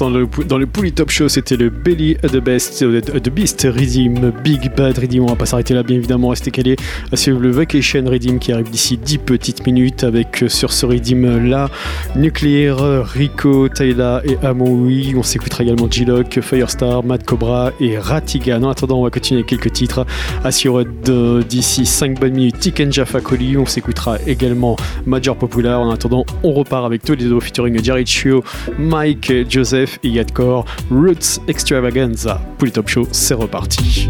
[0.00, 4.32] L'instant, le- dans le Top Show, c'était le Belly the Best, euh, The Beast Redeem,
[4.42, 5.24] Big Bad Redeem.
[5.24, 6.76] On va pas s'arrêter là, bien évidemment, rester calé
[7.12, 10.86] à suivre le Vacation Redeem qui arrive d'ici 10 petites minutes avec euh, sur ce
[10.86, 11.68] Redeem là
[12.16, 15.12] Nuclear, euh, Rico, Tayla et Amoui.
[15.18, 18.62] On s'écoutera également G-Lock, Firestar, Mad Cobra et Ratigan.
[18.62, 20.06] En attendant, on va continuer avec quelques titres
[21.04, 22.58] de- d'ici 5 bonnes minutes.
[22.58, 23.58] Tiken Jaffa Coli.
[23.58, 25.78] On s'écoutera également Major Popular.
[25.78, 28.42] En attendant, on repart avec Toledo featuring Jared Chio,
[28.78, 30.64] Mike, Joseph et Yadcore.
[30.90, 32.40] Roots Extravaganza.
[32.58, 34.08] Pour les top show, c'est reparti.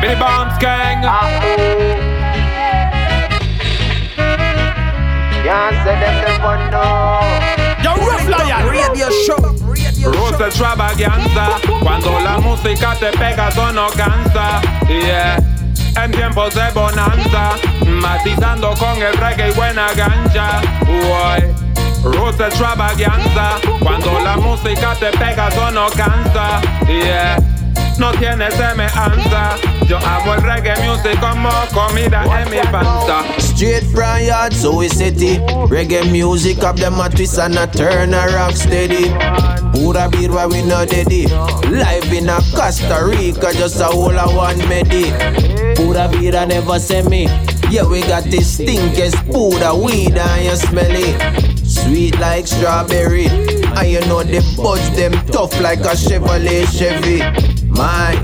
[0.00, 1.02] Billy Bombs Gang.
[5.42, 7.20] Can't say them never know.
[7.50, 7.55] Yo,
[10.36, 11.48] Rose extravaganza,
[11.80, 15.38] cuando la música te pega eso no cansa, yeah.
[16.02, 17.52] En tiempos de bonanza,
[17.86, 21.42] matizando con el reggae y buena gancha, uy.
[22.04, 27.38] Rose extravaganza, cuando la música te pega eso no cansa, yeah.
[27.96, 29.56] No tiene semejanza,
[29.88, 33.24] yo amo el reggae music como comida en mi panza.
[33.38, 35.38] Straight from yard, so we city.
[35.70, 39.10] Reggae music up them a twist and a turn a rock steady.
[39.76, 41.26] Pura beer why we not daddy.
[41.68, 45.12] Live in a Costa Rica, just a whole of one medi.
[46.34, 47.26] I never send me.
[47.68, 51.66] Yeah, we got this stinkest Pura weed and you smell it.
[51.66, 53.26] Sweet like strawberry.
[53.26, 57.20] And you know the buds them tough like a Chevrolet Chevy.
[57.68, 58.14] My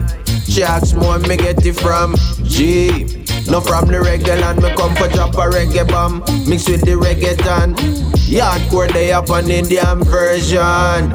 [0.46, 3.04] jacks more me get it from G.
[3.50, 6.92] No from the reggae land, me come for drop a reggae bomb Mix with the
[6.92, 11.12] reggaeton Yardcore they up an Indian version.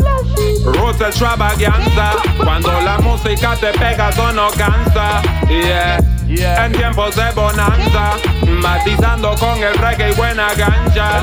[0.63, 6.65] Rose extravaganza, cuando la música te pega eso no cansa, yeah.
[6.65, 11.21] En tiempos de bonanza, matizando con el reggae y buena gancha.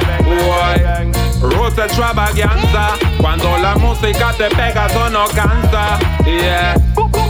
[1.40, 6.74] Rose extravaganza, cuando la música te pega eso no cansa, yeah.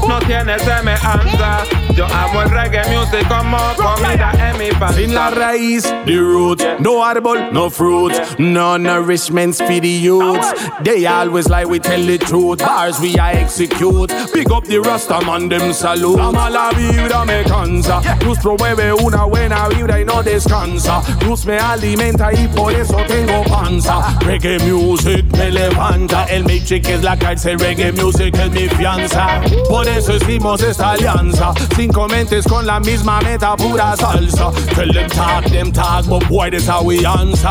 [0.09, 5.83] No tiene semejanza, yo amo el reggae music como comida en mi Sin la raíz,
[6.05, 10.53] the root, no arbol, no fruit, no nourishments for the youths.
[10.83, 12.59] They always lie, we tell the truth.
[12.59, 14.11] Bars we I execute.
[14.33, 16.19] Pick up the rasta man, them salute.
[16.19, 18.03] La mala vibra me cansa.
[18.25, 21.03] Luz promueve una buena vibra y no descansa.
[21.27, 24.19] Luz me alimenta y por eso tengo panza.
[24.21, 26.25] Reggae music me levanta.
[26.25, 29.41] El Matrix es la cárcel, reggae music es mi fianza.
[29.69, 31.53] Por eso hicimos esta alianza.
[31.77, 34.51] Cinco mentes con la misma meta, pura salsa.
[34.75, 37.49] Tell them talk, them talk, but boy, this how we answer.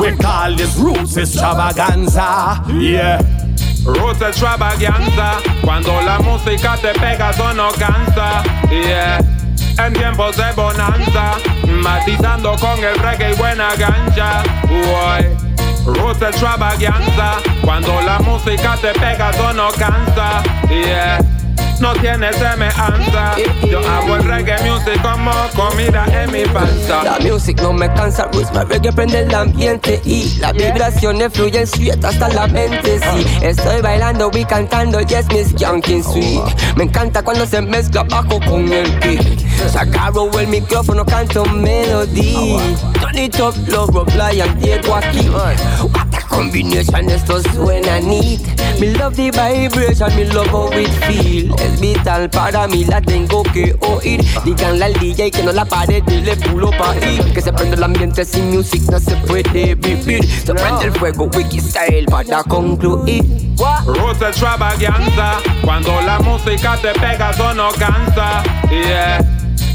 [0.00, 2.62] We call this roots extravaganza.
[2.72, 3.20] Yeah.
[3.84, 9.18] Rose extravaganza, cuando la música te pega no cansa, yeah.
[9.78, 11.36] En tiempos de bonanza,
[11.82, 15.24] matizando con el reggae y buena gancha, uy.
[15.86, 21.18] Rose extravaganza, cuando la música te pega no cansa, yeah.
[21.80, 23.36] No tiene semejanza,
[23.70, 27.04] yo amo el reggae music como comida en mi panza.
[27.04, 31.62] La music no me cansa, roots, my reggae prende el ambiente y las vibraciones fluyen
[31.62, 32.98] straight hasta la mente.
[32.98, 36.76] Sí, estoy bailando y cantando, yes, Miss Skanking Sweet.
[36.76, 39.38] Me encanta cuando se mezcla bajo con el beat.
[39.70, 42.56] Sacaron el micrófono, canto melody.
[43.00, 45.30] Turn it up, love, lion, Diego aquí.
[46.28, 48.40] What a combination, esto suena neat.
[48.78, 51.54] Me love the vibration, me love how it feel.
[51.58, 54.24] Es vital para mí, la tengo que oír.
[54.44, 57.32] Díganle al DJ que no la pare, dile pulo pa' ir.
[57.32, 60.24] Que se prende el ambiente sin music, no se puede vivir.
[60.24, 63.24] Se prende el fuego, wiki style para concluir.
[63.86, 69.18] Rose extravaganza, cuando la música te pega eso no cansa, yeah.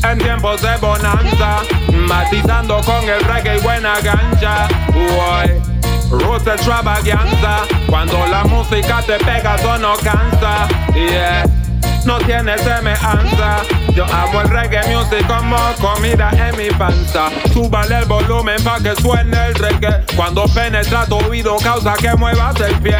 [0.09, 1.61] En tiempos de bonanza,
[2.07, 5.72] matizando con el reggae y buena gancha, uy.
[6.19, 11.62] Rose extravaganza, cuando la música te pega eso no cansa, yeah.
[12.05, 13.61] No tiene semejanza,
[13.95, 17.29] yo amo el reggae music como comida en mi panza.
[17.53, 20.03] Súbale el volumen pa' que suene el reggae.
[20.15, 22.97] Cuando penetra tu oído causa que muevas el pie.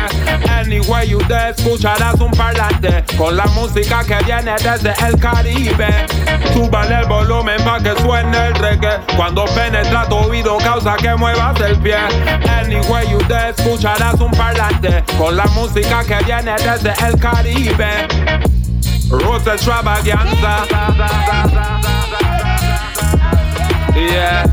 [0.50, 6.06] Anyway you te escucharás un parlante con la música que viene desde el Caribe.
[6.54, 9.00] Súbale el volumen pa' que suene el reggae.
[9.18, 11.98] Cuando penetra tu oído causa que muevas el pie.
[12.58, 18.08] Anyway you te escucharás un parlante con la música que viene desde el Caribe.
[19.10, 20.66] Rose extravaganza.
[23.96, 24.46] Yeah.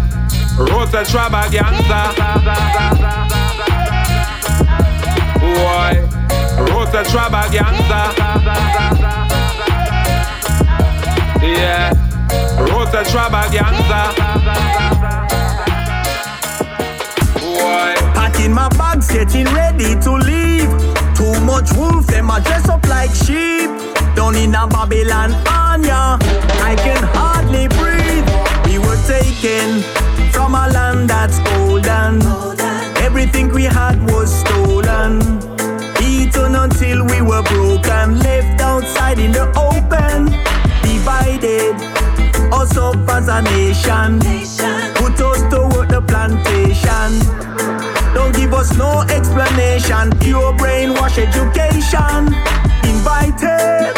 [0.59, 2.13] Rose extravaganza.
[5.41, 6.09] Boy.
[6.71, 8.01] Rose extravaganza.
[11.43, 11.93] Yeah.
[12.59, 14.01] Rose extravaganza.
[17.41, 17.95] Boy.
[18.15, 20.71] Packing my bags, getting ready to leave.
[21.15, 23.90] Too much wolf, them a dress up like sheep.
[24.15, 26.19] Down in a Babylon, Anya,
[26.71, 28.29] I can hardly breathe.
[28.67, 29.83] We were taken
[30.33, 32.23] from a land that's old golden.
[32.97, 35.21] Everything we had was stolen.
[36.03, 40.27] Eaten until we were broken, left outside in the open.
[40.83, 41.75] Divided
[42.53, 44.19] us up as a nation.
[44.95, 47.80] Put us to work the plantation.
[48.15, 50.11] Don't give us no explanation.
[50.19, 52.35] Pure brainwash education.
[52.85, 53.95] Invited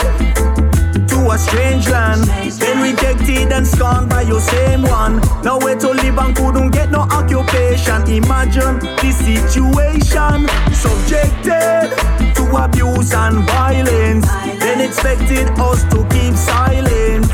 [1.09, 2.25] to a strange land.
[2.61, 5.21] Then rejected and scorned by your same one.
[5.43, 8.03] Nowhere to live and couldn't get no occupation.
[8.09, 10.49] Imagine the situation.
[10.75, 11.91] Subjected
[12.37, 14.27] to abuse and violence.
[14.61, 17.33] Then expected us to keep silent.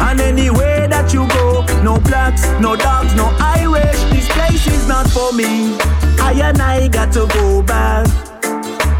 [0.00, 4.13] And anywhere that you go, no blacks, no dogs, no Irish.
[4.46, 5.74] Place is not for me.
[6.20, 8.06] I and I got to go back.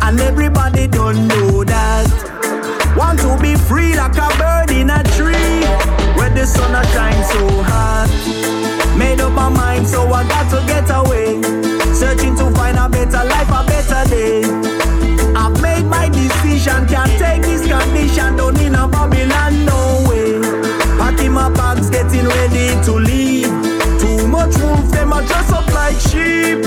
[0.01, 2.09] And everybody don't know that.
[2.97, 5.61] Want to be free like a bird in a tree.
[6.17, 8.09] Where the sun a shine so hot.
[8.97, 11.43] Made up my mind, so I got to get away.
[11.93, 14.45] Searching to find a better life, a better day.
[15.37, 18.37] I've made my decision, can't take this condition.
[18.37, 19.64] Don't need a Babylon,
[25.27, 26.63] dress up like sheep.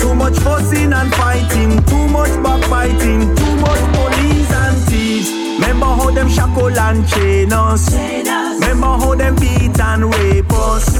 [0.00, 5.30] Too much fussing and fighting, too much backbiting, too much police and thieves.
[5.60, 7.92] Remember how them shackle and chain us.
[7.94, 10.98] Remember how them beat and rape us.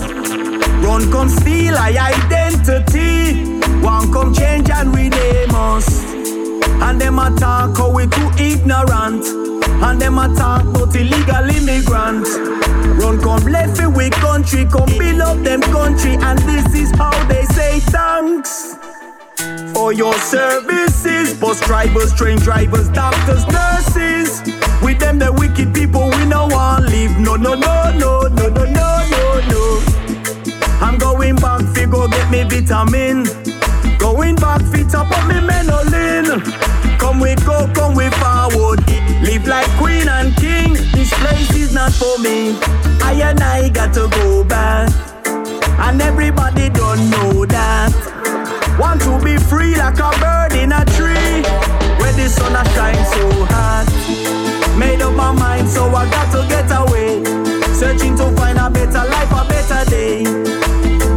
[0.85, 3.59] Run come steal our identity.
[3.81, 6.05] One come change and rename us.
[6.83, 9.56] And them attack how we too ignorant.
[9.83, 12.27] And them attack but illegal immigrant.
[13.01, 16.15] Run come left with country, come build up them country.
[16.15, 18.75] And this is how they say thanks.
[19.75, 24.41] For your services, bus drivers, train drivers, doctors, nurses.
[24.83, 27.19] With them the wicked people we no want live.
[27.19, 29.83] No, no, no, no, no, no, no, no, no.
[30.81, 33.25] I'm going back, fi go get me vitamin.
[33.99, 36.66] Going back, fit up me menolin.
[37.17, 38.85] Come we go, come we forward.
[39.25, 40.75] Live like queen and king.
[40.93, 42.59] This place is not for me.
[43.01, 44.93] I and I got to go back.
[45.79, 47.91] And everybody don't know that.
[48.79, 51.41] Want to be free like a bird in a tree.
[51.97, 53.89] Where the sun a shine so hot.
[54.79, 57.25] Made up my mind, so I got to get away.
[57.73, 60.27] Searching to find a better life, a better day.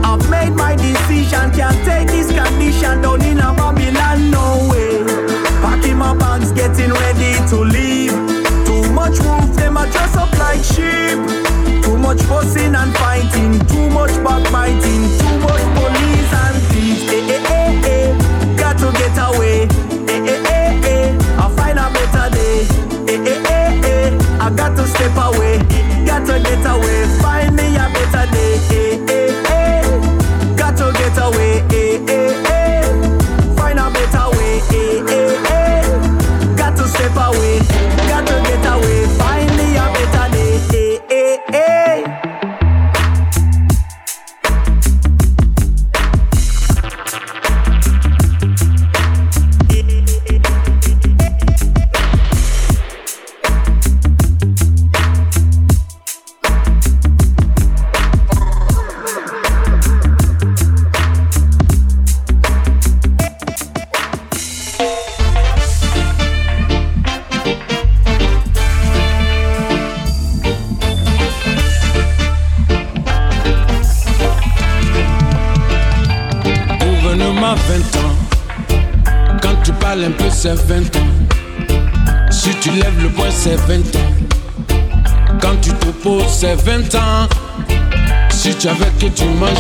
[0.02, 3.59] I've made my decision, can't take this condition down in a
[12.10, 14.89] much fussing and fighting, too much backbiting,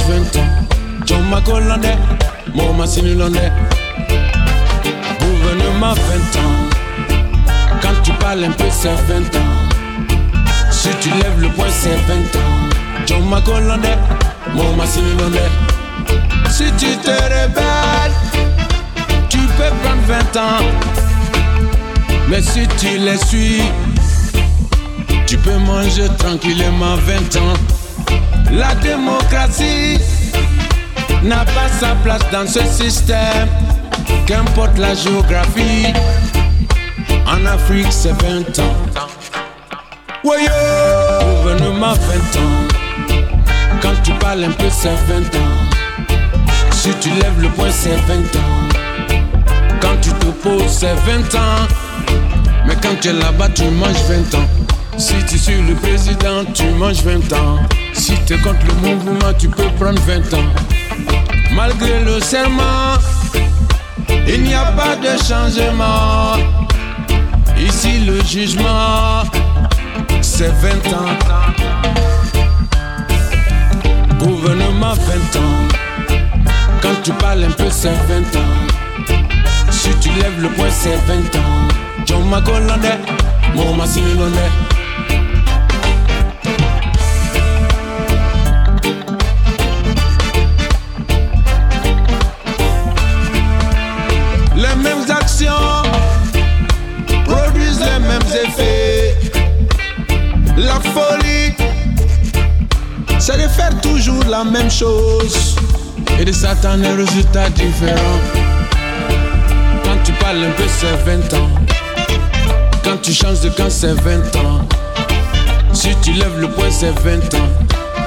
[0.09, 0.49] 20 ans.
[1.05, 1.97] John Macolandais,
[2.55, 3.51] mon Massinulandais.
[5.19, 7.79] Gouvernement 20 ans.
[7.79, 9.53] Quand tu parles un peu, c'est 20 ans.
[10.71, 13.05] Si tu lèves le poing, c'est 20 ans.
[13.05, 13.99] John Macolandais,
[14.55, 15.51] mon Massinulandais.
[16.49, 18.17] Si tu te rebelles,
[19.29, 20.65] tu peux prendre 20 ans.
[22.29, 23.61] Mais si tu les suis,
[25.27, 27.78] tu peux manger tranquillement 20 ans.
[28.51, 29.99] La démocratie
[31.23, 33.47] n'a pas sa place dans ce système,
[34.25, 35.93] qu'importe la géographie.
[37.27, 38.75] En Afrique, c'est 20 ans.
[40.23, 40.49] Woyo!
[41.41, 42.67] Gouvernement 20 ans.
[43.81, 45.69] Quand tu parles un peu, c'est 20 ans.
[46.71, 49.19] Si tu lèves le poing, c'est 20 ans.
[49.79, 51.67] Quand tu te poses, c'est 20 ans.
[52.65, 54.47] Mais quand tu es là-bas, tu manges 20 ans.
[54.97, 57.59] Si tu suis le président, tu manges 20 ans.
[58.09, 60.49] Si tu es contre le mouvement, tu peux prendre 20 ans.
[61.51, 62.97] Malgré le serment,
[64.27, 66.33] il n'y a pas de changement.
[67.55, 69.21] Ici, le jugement,
[70.21, 71.13] c'est 20 ans.
[74.17, 75.67] Gouvernement 20 ans.
[76.81, 79.13] Quand tu parles un peu, c'est 20 ans.
[79.69, 81.67] Si tu lèves le poing, c'est 20 ans.
[82.07, 82.97] John Macolandais,
[83.53, 83.77] mon.
[104.79, 105.55] Chose.
[106.19, 108.19] Et de Satan, un résultat différent.
[109.83, 111.49] Quand tu parles un peu, c'est 20 ans.
[112.83, 114.61] Quand tu changes de camp, c'est 20 ans.
[115.73, 117.49] Si tu lèves le poing, c'est 20 ans.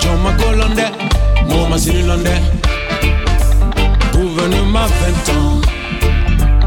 [0.01, 0.83] John Macolonde,
[1.49, 1.77] moi, ma
[4.13, 4.87] Gouvernement
[5.27, 5.61] 20 ans.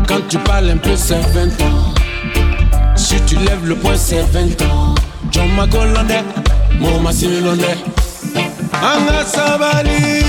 [0.07, 1.93] Quand tu parles un peu, c'est 20 ans.
[2.95, 4.93] Si tu lèves le poing, c'est 20 ans.
[5.31, 6.23] John Macolonde,
[6.79, 7.11] moi, ma
[8.91, 10.23] Anga sabali,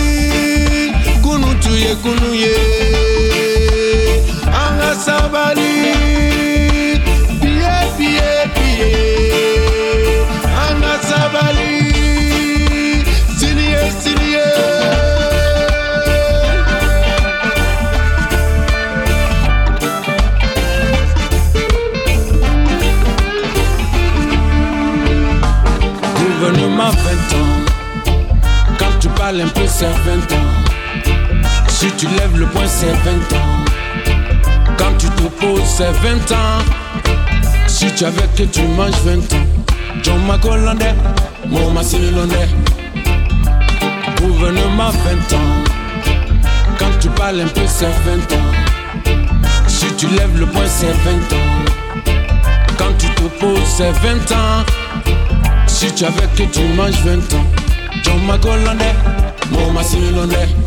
[1.23, 2.57] kunu tuye kunu ye.
[4.65, 5.73] Anga sabali.
[29.79, 31.05] C'est 20 ans.
[31.69, 33.65] Si tu lèves le poing, c'est 20 ans.
[34.79, 36.65] Quand tu te poses, c'est 20 ans.
[37.67, 39.47] Si tu avais que tu manges 20 ans.
[40.03, 40.95] John Macolande,
[41.47, 42.33] mon Massinilonde.
[44.19, 44.93] Gouvernement
[45.29, 45.65] 20 ans.
[46.79, 48.53] Quand tu parles un peu, c'est 20 ans.
[49.69, 52.15] Si tu lèves le poing, c'est 20 ans.
[52.79, 54.65] Quand tu te poses, c'est 20 ans.
[55.67, 57.47] Si tu avais que tu manges 20 ans.
[58.03, 58.21] John
[59.53, 60.66] Macolande, mon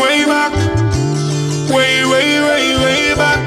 [0.00, 0.52] way back,
[1.70, 3.40] way, way, way, way back.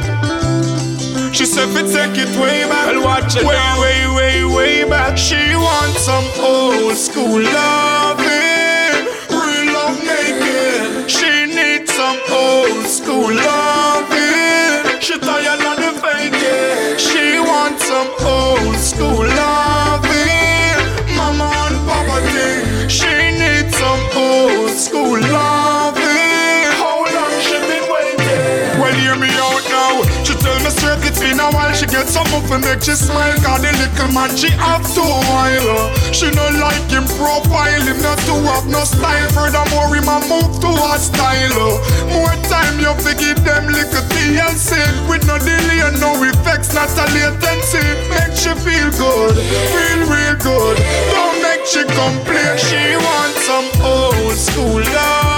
[1.34, 5.18] She said we take it way back, well, watch it way, way, way, way back.
[5.18, 8.24] She wants some old school love.
[31.96, 35.88] get some up and make she smile Cause the little man she have to while
[36.12, 39.30] She no like him profile Him not to have no style.
[39.32, 41.80] Furthermore him a move to a style.
[42.12, 44.76] More time you forgive them little TLC
[45.08, 47.84] With no delay and no effects Not a latency.
[48.12, 49.36] Make she feel good
[49.72, 50.78] Feel real good.
[51.16, 55.35] Don't make she complain She wants some old school love.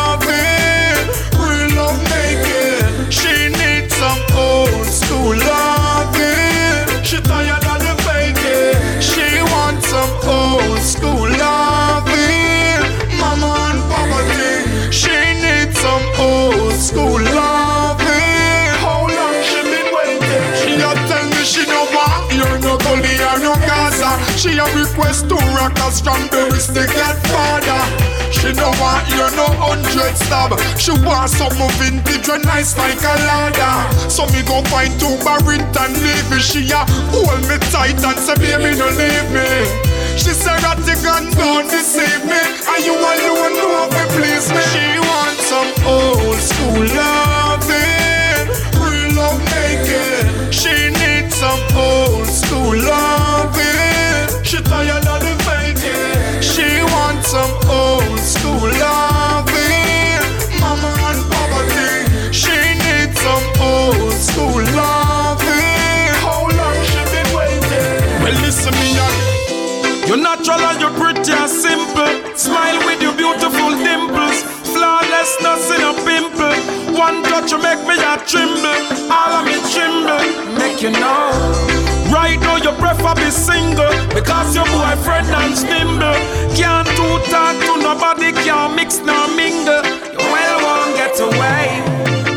[25.25, 27.81] Two rockers from the wrist they get father
[28.29, 30.53] She no want you no hundred stab.
[30.77, 34.09] She want some of vintage and nice like a ladder.
[34.09, 38.19] So me go find two barings and leave Levy She a hold me tight and
[38.19, 39.49] say baby no leave me.
[40.17, 42.41] She said that the gun don't deceive me.
[42.69, 43.53] Are you alone?
[43.57, 44.61] No, me please me.
[44.69, 48.49] She wants some old school loving.
[48.81, 50.51] Real love making.
[50.51, 53.16] She needs some old school love.
[54.47, 56.41] She tired of the fighting.
[56.41, 60.23] She wants some old school loving.
[60.63, 62.31] Mama and poverty.
[62.31, 66.15] She needs some old school loving.
[66.23, 68.23] How long she been waiting?
[68.23, 70.07] Well, listen me up.
[70.07, 72.07] You're natural and you're pretty and simple.
[72.37, 74.47] Smile with your beautiful dimples.
[74.71, 76.55] Flawlessness in a pimple.
[76.95, 79.11] One touch you make me a tremble.
[79.11, 80.55] All of me tremble.
[80.55, 81.66] Make you know
[82.27, 86.19] right now you prefer be single because your boyfriend and stimble
[86.55, 89.83] can't do talk to nobody, can't mix nor mingle.
[90.11, 91.65] You well won't get away.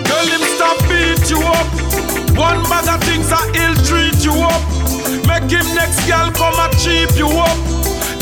[0.06, 1.66] Tell him stop beat you up.
[2.36, 4.62] One bag of things I ill treat you up.
[5.26, 7.56] Make him next girl come and cheap you up.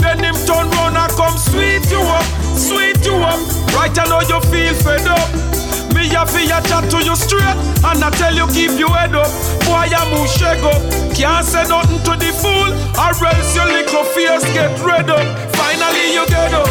[0.00, 2.24] Then him turn round and come sweet you up,
[2.56, 3.40] sweet you up.
[3.74, 5.57] Right I know you feel fed up.
[5.98, 9.18] Me a fi a chat to you straight And I tell you keep your head
[9.18, 9.26] up.
[9.66, 10.78] Boy a move shake up.
[11.10, 15.26] Can't say nothing to the fool Or else your little fears get red up.
[15.58, 16.70] Finally you get up.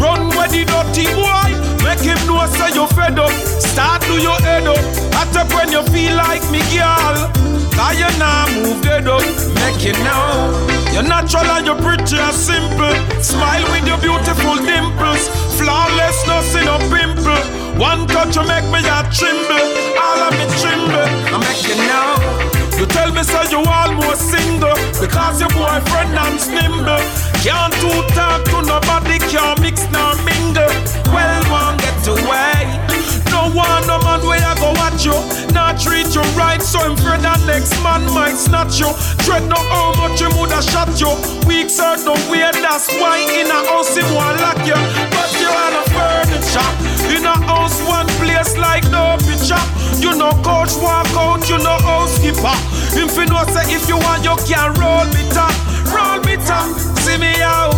[0.00, 1.52] Run with the dirty boy
[1.84, 3.28] Make him know say you fed up.
[3.60, 4.80] Start to your head up.
[5.20, 7.28] At up when you feel like me girl.
[7.76, 9.20] Cause you now move dead up
[9.60, 10.48] Make it now
[10.94, 12.96] You're natural and you're pretty and simple.
[13.20, 15.45] Smile with your beautiful dimples.
[15.58, 17.42] Flawless, nothing no pimple.
[17.80, 19.66] One touch you make me a tremble.
[20.00, 21.08] All of me tremble.
[21.32, 22.56] I make it now.
[22.78, 27.00] You tell me so you almost single because your boyfriend and nimble.
[27.40, 30.68] Can't do talk to nobody, can't mix nor mingle.
[31.12, 32.95] Well, one get away.
[33.36, 35.12] No one, no man where I go watch you.
[35.52, 38.88] Not treat you right, so I'm afraid that next man might snatch you.
[39.28, 41.12] Dread know how much him woulda shot you.
[41.44, 44.80] Weak sir, no weird, that's why in a house him want lock you.
[45.12, 46.70] But you are the furniture.
[47.12, 49.60] In a house, one place like no picture.
[50.00, 52.56] You know coach walk out, you know housekeeper.
[52.96, 55.52] If you know say if you want, you can roll me top,
[55.92, 56.72] roll me top.
[57.04, 57.76] See me out.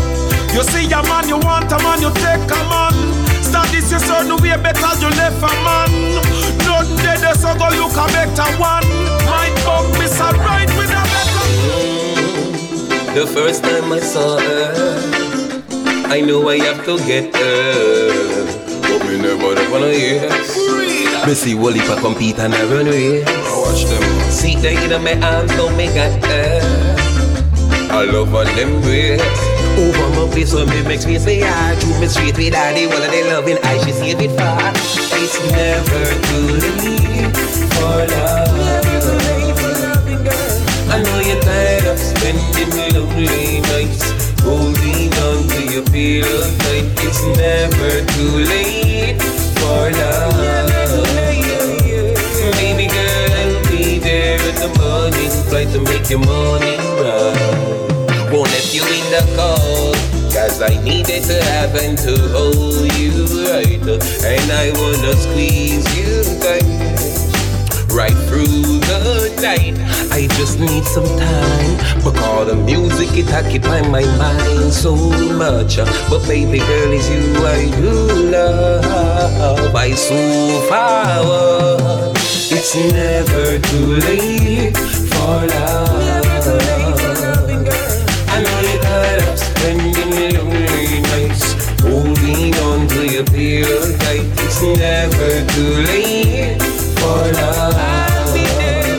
[0.54, 3.17] You see a man, you want a man, you take a man.
[3.48, 5.90] Start this your son way better you left a man.
[6.68, 8.84] Nothing dead, so go look a better one.
[9.24, 11.46] My bug miss a right with a better.
[13.14, 14.74] The first time I saw her,
[16.12, 18.44] I knew I have to get her.
[18.82, 20.56] But me never ever know yes.
[21.26, 23.26] Me see Wally pa compete and I run race.
[23.26, 23.30] I
[23.64, 24.04] watch them.
[24.30, 26.60] See they in my arms, don't me got her.
[27.90, 29.47] I love her them ways.
[29.78, 32.98] Over my face when me makes me say ah Shoot me straight with daddy All
[32.98, 37.36] of the loving I she save it far It's never too late
[37.78, 38.48] for love.
[40.90, 44.02] I know you're tired of spending lonely nights
[44.42, 46.90] Holding on to your pillow tight.
[47.06, 49.22] It's never too late
[49.62, 51.06] for love.
[52.58, 55.30] Baby girl I'll be there in the morning.
[55.46, 57.77] Flight to make your morning right
[58.52, 59.96] let you in the cold.
[60.32, 63.80] Cause I needed to happen to hold you right
[64.24, 66.64] And I wanna squeeze you tight.
[67.90, 69.76] Right through the night
[70.12, 72.02] I just need some time.
[72.04, 75.78] But all the music it occupy my mind so much.
[76.10, 79.74] But baby girl is you I do love.
[79.74, 80.14] I so
[80.68, 82.16] forward
[82.50, 86.27] It's never too late for love
[89.38, 96.60] spending lonely nights Holding on to your pillow tight It's never too late
[96.98, 98.98] for love I'll be there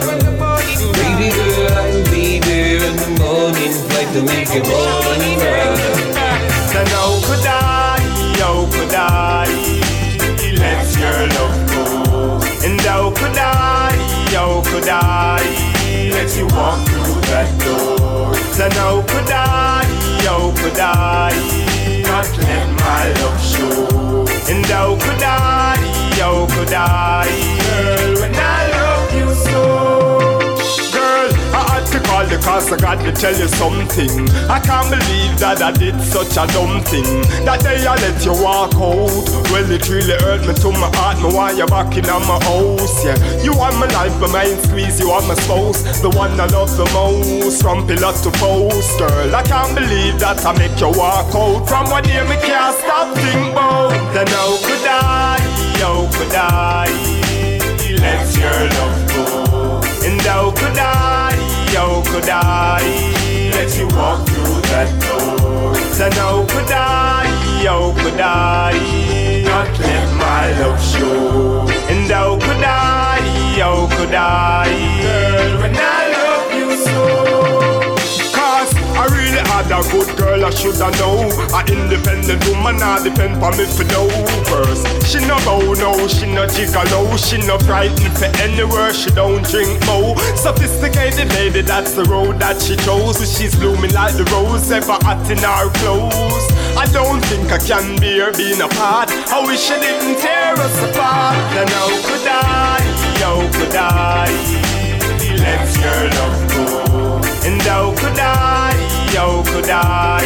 [0.97, 5.79] Baby girl, I'll be there in the morning Flight to morning right
[6.73, 7.99] Then how could I,
[8.39, 9.47] how could I
[10.63, 13.91] Let your love go And how could I,
[14.33, 15.43] how could I
[16.11, 18.33] Let you walk through that door.
[18.57, 19.78] Then how could I,
[20.49, 25.77] how could I Not let my love show And how could I,
[26.17, 27.27] how could I
[27.59, 30.18] Girl, when I love you so
[32.19, 34.29] had call you cause I got to tell you something.
[34.49, 37.21] I can't believe that I did such a dumb thing.
[37.45, 39.09] That day I let you walk out.
[39.51, 41.17] Well it really hurt me to my heart.
[41.21, 43.17] Me why you back in my house, yeah.
[43.43, 44.99] You are my life, my mind squeeze.
[44.99, 47.61] You are my spouse, the one I love the most.
[47.61, 49.35] From pillar to post, girl.
[49.35, 51.67] I can't believe that I make you walk out.
[51.67, 55.39] From one day me can't stop think about Then how could I,
[55.79, 56.87] how could I
[58.01, 59.81] Let your love go?
[60.05, 61.18] And how could I,
[61.75, 62.81] how could I
[63.51, 65.75] Let you walk through that door.
[65.97, 67.25] Then how could I,
[67.65, 73.19] how could I Not let my love show And how could I,
[73.59, 74.98] how could I
[79.71, 84.09] a good girl, I shoulda know A independent woman, I depend on me for no
[84.49, 87.17] first She no bow, no, she no gigolo.
[87.17, 92.61] She no frightened for anywhere, she don't drink mo Sophisticated lady, that's the road that
[92.61, 93.19] she chose.
[93.37, 96.45] She's blooming like the rose, ever hot in our clothes.
[96.77, 99.09] I don't think I can bear being apart.
[99.11, 101.35] I wish she didn't tear us apart.
[101.53, 102.79] Then how could I,
[103.19, 104.27] how could I?
[105.43, 107.21] Let your love go.
[107.47, 108.78] And how could I,
[109.15, 110.21] how could I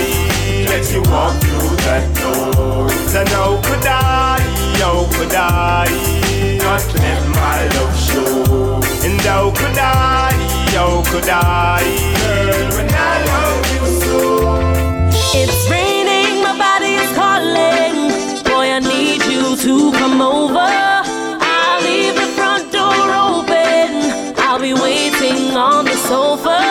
[0.69, 2.89] let you walk through that door?
[3.17, 4.39] And how could I,
[4.79, 8.81] how could I not let my love show?
[9.05, 10.31] And how could I,
[10.75, 11.83] how could I,
[12.19, 14.19] girl, when I love you so?
[15.35, 17.95] It's raining, my body is calling.
[18.43, 20.59] Boy, I need you to come over.
[20.59, 24.37] I'll leave the front door open.
[24.37, 26.62] I'll be waiting on the sofa.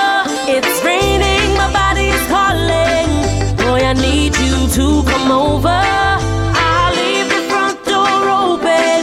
[5.32, 5.68] over.
[5.68, 9.02] I leave the front door open.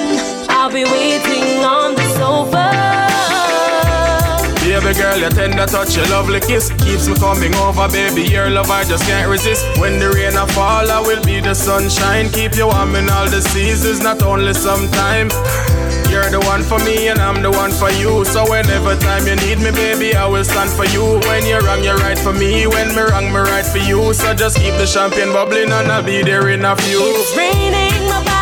[0.49, 2.67] I'll be waiting on the sofa.
[4.61, 7.89] Baby girl, your tender touch, your lovely kiss keeps me coming over.
[7.89, 9.65] Baby, your love I just can't resist.
[9.79, 12.29] When the rain I fall, I will be the sunshine.
[12.29, 15.29] Keep you warm in all the seasons, not only sometime.
[16.19, 18.25] You're the one for me and I'm the one for you.
[18.25, 21.17] So whenever time you need me, baby, I will stand for you.
[21.27, 22.67] When you're wrong, you're right for me.
[22.67, 24.13] When me wrong, me right for you.
[24.13, 26.99] So just keep the champagne bubbling and I'll be there in a few.
[26.99, 28.38] It's raining, my body's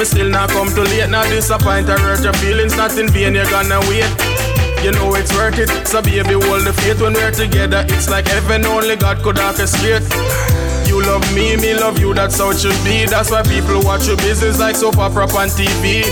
[0.00, 1.10] me still not come too late.
[1.10, 4.08] Now disappoint or hurt your feelings, not in vain, you're gonna wait.
[4.82, 7.84] You know it's worth it, so baby, hold the faith when we're together.
[7.88, 10.00] It's like heaven, only God could orchestrate.
[10.88, 13.04] You love me, me love you, that's how it should be.
[13.04, 16.08] That's why people watch your business like soap opera on TV.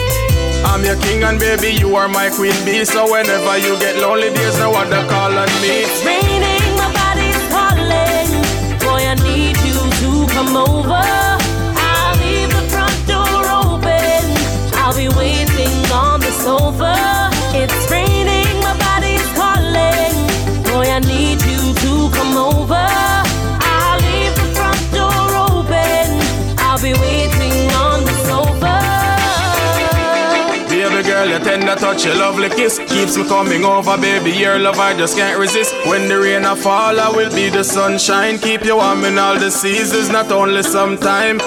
[0.69, 2.85] I'm your king and baby, you are my queen bee.
[2.85, 5.89] So whenever you get lonely, there's no other call on me.
[5.89, 8.29] It's raining, my body's calling.
[8.85, 11.28] Boy, I need you to come over.
[15.17, 16.95] Waiting on the sofa.
[17.53, 20.15] It's raining, my body's calling.
[20.65, 22.75] Boy, I need you to come over.
[22.77, 26.07] I'll leave the front door open.
[26.59, 28.75] I'll be waiting on the sofa.
[30.69, 34.31] Baby girl, your tender touch, your lovely kiss keeps me coming over, baby.
[34.31, 35.75] Your love I just can't resist.
[35.87, 38.39] When the rain a fall, I will be the sunshine.
[38.39, 41.41] Keep you warm in all the seasons, not only sometime.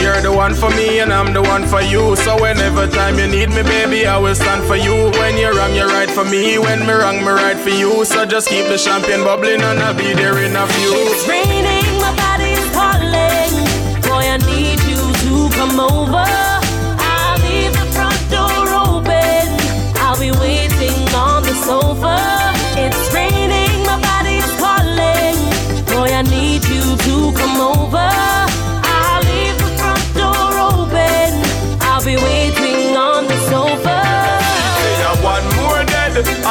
[0.00, 2.16] You're the one for me and I'm the one for you.
[2.16, 5.10] So whenever time you need me, baby, I will stand for you.
[5.20, 6.58] When you're wrong, you're right for me.
[6.58, 8.04] When me wrong, me right for you.
[8.06, 10.92] So just keep the champagne bubbling and I'll be there in a few.
[11.12, 13.52] It's raining, my body's calling.
[14.08, 16.24] Boy, I need you to come over.
[17.12, 19.48] I'll leave the front door open.
[20.00, 22.39] I'll be waiting on the sofa.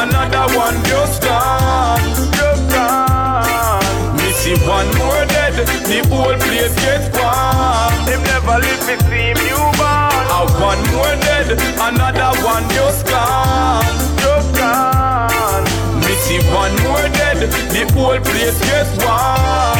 [0.03, 1.99] Another one just gone,
[2.39, 4.15] just gone.
[4.17, 5.55] Me see one more dead,
[5.91, 7.91] the whole place get warm.
[8.07, 10.25] Him never live me see newborn.
[10.31, 11.47] Ah, one more dead,
[11.87, 15.65] another one just gone, just gone.
[16.03, 17.39] Me see one more dead,
[17.73, 19.78] the whole place get warm.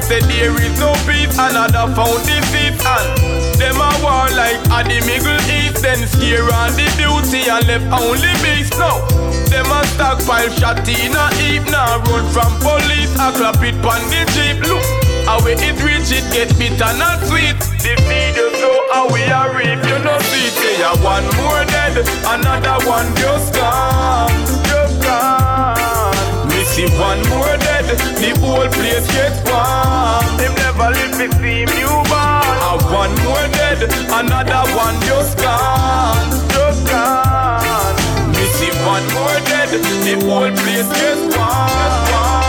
[0.00, 0.22] Street.
[0.22, 1.36] Said there is no peace.
[1.38, 3.06] Another found defeat and
[3.58, 5.82] them a war like at the Middle East.
[5.82, 8.76] Then scare on the beauty and left only beast.
[8.78, 9.04] Now
[9.48, 11.64] them a stockpile shot in a heap.
[11.70, 13.12] Now run from police.
[13.18, 14.64] I clap it on the jeep.
[14.68, 14.84] Look.
[15.26, 17.60] How it reach it get bitter not sweet.
[17.84, 22.02] The video so how we are reap you know see say ya one more dead,
[22.26, 24.32] another one just gone,
[24.64, 25.76] just gone.
[26.70, 27.59] See one more
[27.98, 30.38] the whole place get warm.
[30.38, 32.06] Him never live me see newborn.
[32.12, 37.96] Ah, one more dead, another one just gone, just gone.
[38.34, 39.70] Me see one more dead,
[40.06, 42.39] the whole place get warm.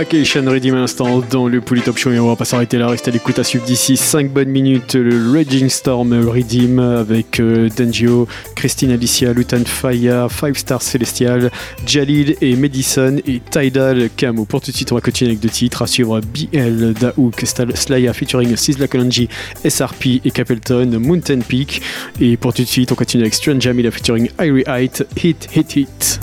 [0.00, 2.88] Vacation Ready à l'instant dans le Pouli Top Show et on va pas s'arrêter là,
[2.88, 7.68] rester à l'écoute à suivre d'ici 5 bonnes minutes le Raging Storm Redeem avec euh,
[7.68, 11.50] Dangio, Christine Alicia, Lutan Faya, Five Stars Celestial,
[11.84, 14.46] Jalil et Madison et Tidal Camo.
[14.46, 17.44] Pour tout de suite on va continuer avec deux titres à suivre BL Daouk,
[17.74, 19.28] Slaya featuring Sizzla Kalonji,
[19.68, 21.82] SRP et Capleton, Mountain Peak
[22.22, 25.76] et pour tout de suite on continue avec Strange Jamila featuring Irie Height, Hit Hit
[25.76, 26.20] Hit.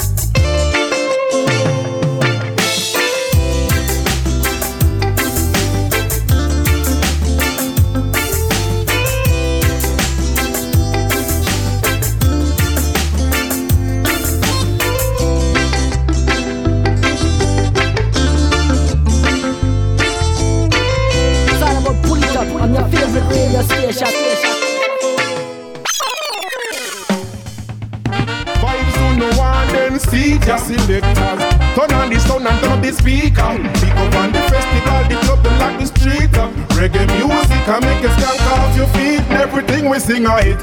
[33.04, 33.74] Turn up.
[33.76, 36.38] Pick up on the festival, the club, the lock the street.
[36.38, 36.52] up.
[36.78, 39.22] Reggae music and make you skank off your feet.
[39.32, 40.62] Everything we sing a hit,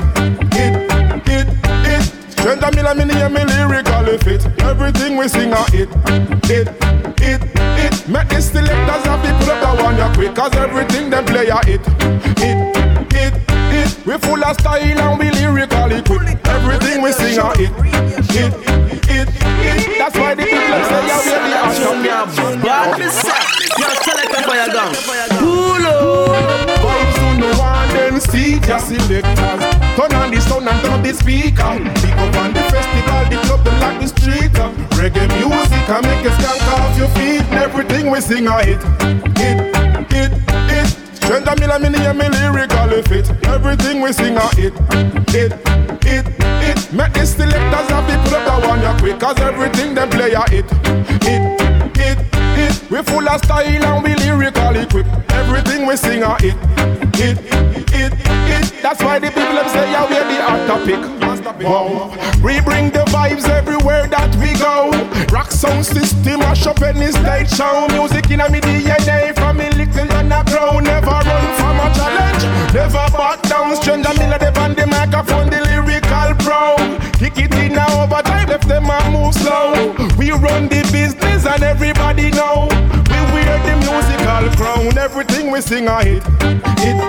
[0.53, 1.64] hit, hit,
[2.55, 2.63] hit.
[2.63, 4.63] Strength and me name me lyrically fit.
[4.63, 5.89] Everything we sing a hit,
[6.45, 6.69] hit,
[7.19, 8.09] hit, hit.
[8.09, 11.59] Make the selectors have people up that one ya quick, cause everything them play a
[11.65, 11.85] hit,
[12.39, 12.77] hit,
[13.13, 13.35] hit,
[13.71, 14.07] hit.
[14.07, 16.39] We full of style and we lyrically quick.
[16.47, 17.73] Everything we sing a hit,
[18.31, 18.53] hit,
[19.07, 19.99] hit, hit.
[19.99, 22.61] That's why the people say yeah we are the awesome.
[22.61, 23.55] Bad mistake.
[23.79, 24.95] You're selected for your gun.
[25.41, 26.45] Pull up.
[26.85, 27.84] Vibes on the one
[28.15, 29.65] then see just selectors.
[29.97, 31.71] Turn on the sound and turn up the speaker.
[32.01, 34.53] Pick up on the festival, the club, the like the street.
[34.95, 37.43] Reggae music and make you skank off your feet.
[37.51, 38.83] And everything we sing a hit,
[39.39, 39.59] hit,
[40.13, 40.33] hit,
[40.71, 40.89] hit.
[41.15, 43.31] Stranger Miller, me name me lyrically fit.
[43.47, 44.75] Everything we sing a hit,
[45.31, 45.53] hit,
[46.05, 46.27] hit,
[46.63, 46.93] hit.
[46.93, 50.43] Make the selectors and people up that one ya quick, cause everything them play a
[50.51, 50.71] hit,
[51.23, 52.44] hit, hit.
[52.91, 55.09] We full of style and we lyrically equipped.
[55.31, 56.57] Everything we sing a hit,
[57.17, 57.39] hit,
[57.91, 58.83] hit, hit.
[58.83, 61.25] That's why the people them say yeah we're the hot topic.
[61.63, 62.11] Wow.
[62.45, 64.91] We bring the vibes everywhere that we go.
[65.33, 67.87] Rock sound system, mash up any stage show.
[67.89, 70.79] Music in a me DNA from me little and a grow.
[70.81, 72.45] Never run from a challenge,
[72.75, 73.77] never back down.
[73.77, 76.04] Stranger Miller, they on the microphone, the lyrical
[76.45, 79.73] Kick it in now overdrive, left them and move slow.
[80.19, 82.69] We run the business and everybody know.
[83.09, 84.99] We wear the musical crown.
[84.99, 86.23] Everything we sing a hit,
[86.85, 87.01] hit,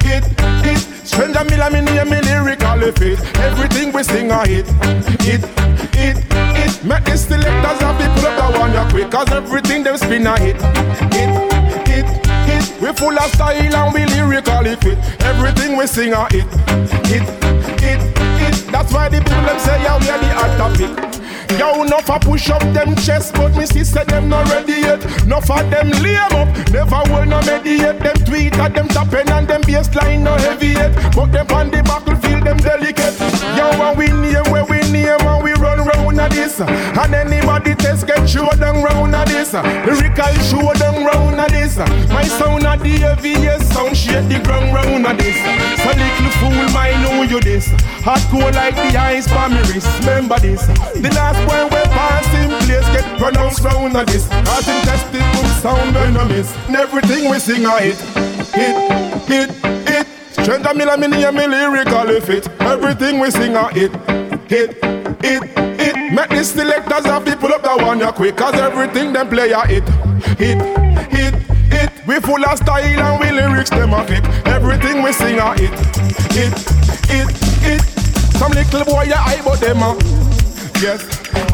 [0.00, 0.24] hit,
[0.62, 0.78] hit.
[1.04, 3.18] Stranger Miller, me name me lyrically fit.
[3.38, 4.66] Everything we sing a hit,
[5.26, 5.42] hit,
[5.90, 6.18] hit,
[6.54, 6.84] hit.
[6.84, 10.38] Make the selectors have people up that one ya quick, cause everything them spin a
[10.38, 10.62] hit,
[11.10, 11.34] hit,
[11.88, 12.06] hit,
[12.46, 12.80] hit.
[12.80, 14.98] We full of style and we lyrically fit.
[15.24, 16.46] Everything we sing a hit,
[17.10, 17.26] hit,
[17.80, 18.23] hit, hit.
[18.70, 21.14] That's why the people them say yeah we are the hot topic.
[21.58, 25.04] Yo, enough a push up them chest, but me say them not ready yet.
[25.22, 28.00] Enough of them lame up, never will no mediate.
[28.00, 30.92] Them tweet at them tapping and them baseline no heavy yet.
[31.14, 33.14] But them on the battlefield them delicate.
[33.56, 35.20] Yo, and we name where we name
[35.84, 36.60] run round a this.
[36.60, 39.52] And anybody test get show down round a this.
[39.52, 41.76] Lyrical show down round a this.
[42.10, 45.36] My sound a the heaviest sound shake the ground round a this.
[45.82, 47.68] So little fool might know you this.
[48.04, 49.88] Hardcore like the ice for me wrist.
[50.00, 50.66] Remember this.
[50.66, 54.28] The last one we pass in place get pronounced round a this.
[54.28, 56.54] Cause in tested boom sound miss.
[56.66, 57.98] And everything we sing a hit.
[58.54, 59.50] Hit, hit,
[59.88, 60.06] hit.
[60.32, 62.48] Stranger Miller, me name me lyrically fit.
[62.60, 63.92] Everything we sing a hit.
[64.48, 64.84] Hit,
[65.24, 66.12] hit, hit.
[66.12, 68.36] Make the selectors have people up that one ya quick.
[68.36, 69.86] Cause everything them play a hit.
[70.38, 70.60] Hit,
[71.10, 71.34] hit,
[71.72, 71.90] hit.
[72.06, 74.24] We full of style and we lyrics them a fit.
[74.46, 75.74] Everything we sing a hit.
[76.32, 76.54] Hit,
[77.10, 77.30] hit,
[77.62, 77.82] hit.
[78.38, 80.33] Some little boy ya eye but them a
[80.84, 81.02] Yes,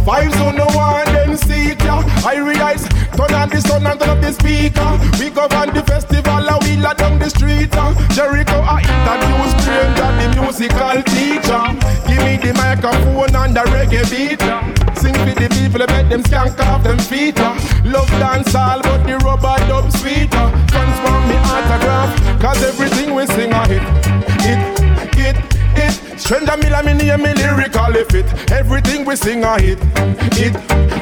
[0.02, 1.81] vibes on the one, then see it.
[2.27, 2.82] I realize,
[3.15, 4.90] turn on the sun and turn up the speaker.
[5.23, 7.70] We go on the festival, and we la down the street.
[8.11, 11.62] Jericho, I introduce stranger, the musical teacher.
[12.11, 14.43] Give me the microphone and the reggae beat.
[14.98, 17.39] Sing for the people, make them skank off them feet.
[17.86, 20.51] Love dance all, but the rubber dub sweeter.
[20.74, 22.11] Transform me autograph,
[22.43, 23.86] cause everything we sing a hit.
[24.43, 24.59] Hit,
[25.15, 26.21] hit, hit.
[26.21, 28.51] Stranger Miller, me name me lyrically fit.
[28.51, 29.79] Everything we sing a hit.
[30.35, 30.57] Hit,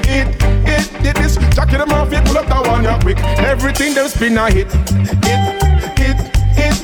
[0.06, 0.28] hit,
[0.66, 1.36] hit, hit this.
[1.54, 3.18] Jackie them off, it pull up that one ya quick.
[3.38, 4.72] Everything them spin a hit.
[5.24, 5.67] Hit.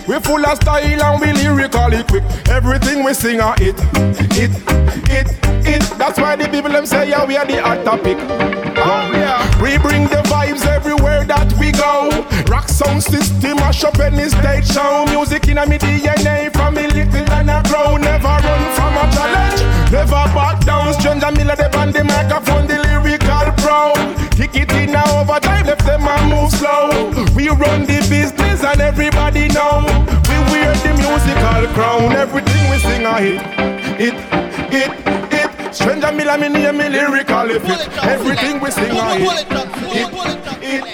[0.06, 2.24] We full of style and we lyrically quick.
[2.48, 3.78] Everything we sing a hit.
[4.32, 4.52] Hit,
[5.09, 5.28] hit,
[5.64, 5.82] hit.
[5.97, 8.18] That's why the people them say yeah we are the hot topic.
[8.76, 9.40] Oh yeah.
[9.62, 12.10] We bring the vibes everywhere that we go.
[12.52, 15.06] Rock sound system, mash up any stage show.
[15.06, 17.97] Music in a me DNA from me little and a grow.
[17.97, 20.93] Never run from a challenge, never back down.
[21.01, 23.94] Stranger Miller, they on the microphone, the lyrical pro.
[24.36, 24.94] Kick it in
[25.35, 25.43] left
[25.98, 27.10] them and move slow.
[27.34, 29.84] We run the business and everybody know.
[30.28, 32.12] We wear the musical crown.
[32.12, 33.40] Everything we sing a hit,
[34.00, 34.14] hit,
[34.74, 34.92] hit,
[35.32, 35.74] hit.
[35.74, 37.88] Stranger Miller, me name me lyrically fit.
[38.02, 39.46] Everything we sing a hit,
[39.92, 40.10] hit,
[40.62, 40.84] hit.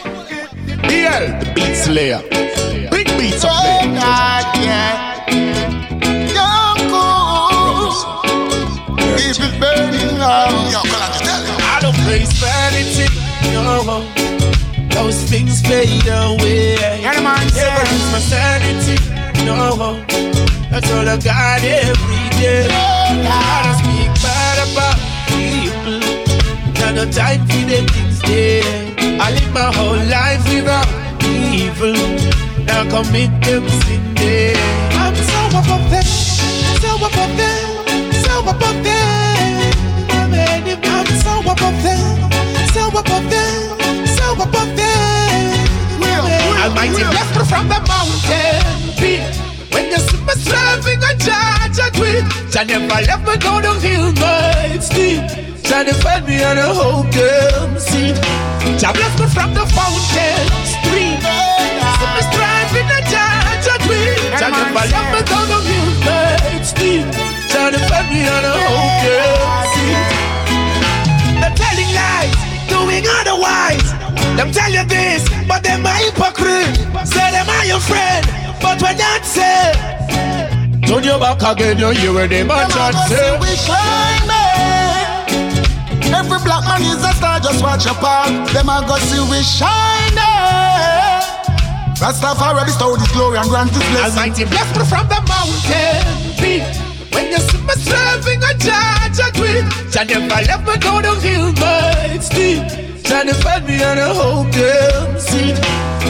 [0.82, 2.20] BL, the beat slayer.
[2.90, 3.82] Big beats up there.
[3.82, 4.92] Oh God, yeah.
[6.36, 6.80] Young
[9.16, 10.50] Keep it burning out.
[11.62, 13.06] I don't place vanity,
[13.52, 14.19] no.
[15.00, 16.76] Those things fade away.
[16.76, 18.96] Yeah, man, Never lose my sanity,
[19.46, 19.96] no.
[20.70, 22.68] That's all I got every day.
[22.68, 24.98] I don't speak bad about
[25.32, 26.00] people.
[26.78, 28.62] Got no time for them things there.
[29.24, 30.86] I live my whole life without
[31.24, 31.96] evil.
[32.68, 34.54] Now commit them sin there.
[35.00, 36.04] I'm so above them,
[36.82, 39.30] so above them, so above them.
[40.84, 42.30] I'm so above them,
[42.74, 43.79] so above them,
[44.60, 46.02] so above them.
[46.60, 49.22] Almighty bless me from the mountain peak.
[49.72, 52.24] When you see me serving a judge, I tweet.
[52.52, 55.22] Jah never left me go down hill nights deep.
[55.64, 58.12] Jah defend me and I hope them see.
[58.78, 61.20] Jah bless me from the fountain stream.
[61.20, 67.06] So me strive in the Jah never left me go down hill nights deep.
[67.48, 69.96] Jah defend me and I hope them see.
[71.40, 72.36] They're telling lies,
[72.68, 73.99] doing otherwise.
[74.36, 76.76] Them tell you this, but them are hypocrite.
[77.06, 78.26] Say them are your friend,
[78.62, 79.72] but when that say,
[80.86, 83.38] turn your back again, you hear where them a chat say.
[83.40, 84.38] We shining.
[86.12, 88.30] Every black man is a star, just watch your part.
[88.52, 89.90] Them a go see we shining.
[92.00, 94.18] Rastafari bestow His glory and grant His blessing.
[94.18, 96.00] Almighty bless me from the mountain
[96.40, 96.64] peak.
[97.12, 101.20] When you see me serving a judge, a queen, Jah never left me go down
[101.20, 102.79] hill nights deep.
[103.04, 105.54] Jah defend me and I hope them see.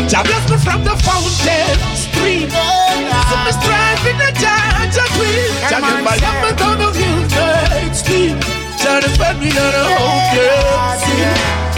[0.08, 2.50] Jah bless me from the fountain stream.
[2.50, 8.02] So me striving a judge, a queen, Jah never left me go down hill nights
[8.02, 8.36] deep.
[8.80, 11.24] Jah defend me and I hope them see.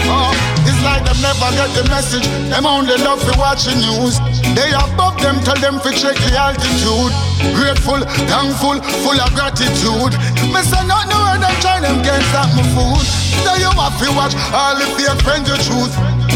[0.09, 0.52] Oh,
[0.83, 2.27] like them never get the message.
[2.51, 4.19] Them only love for watching news.
[4.53, 7.11] They above them, tell them to check the altitude.
[7.55, 10.13] Grateful, thankful, full of gratitude.
[10.51, 12.23] Me say not no where them try them can't
[12.53, 13.05] my food.
[13.43, 15.93] So you have to watch all the fake friends you choose.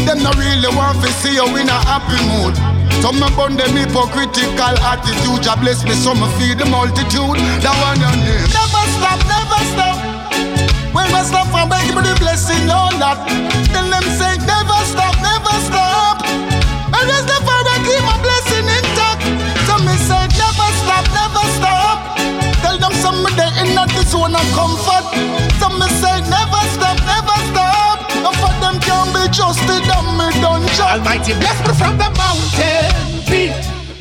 [0.08, 2.56] Them not really want to see you in a happy mood.
[3.04, 5.44] Some me burn them hypocritical attitude.
[5.44, 7.38] Jah bless me, so me feed the multitude.
[7.62, 8.48] That one you need.
[8.50, 9.96] Never stop, never stop.
[10.94, 13.28] When we stop and beg for the blessing or not
[13.68, 14.37] Tell them say
[26.00, 31.02] say never stop, never stop No for them can be trusted and me done job
[31.02, 33.52] Almighty bless me from the mountain peak.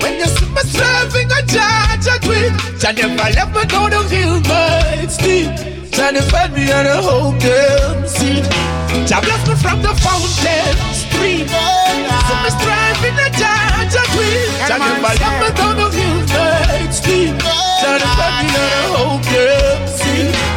[0.02, 4.08] When you see me serving a judge, a queen, Jah never left me go down
[4.08, 5.52] hill nights deep.
[5.92, 8.42] Jah defend me and I hope them see.
[9.06, 11.48] Jah bless me from the fountain stream.
[12.28, 17.36] So me striving a judge, queen, Jah never left me down hill nights deep.
[17.82, 20.57] Jah defend me and I hope them see.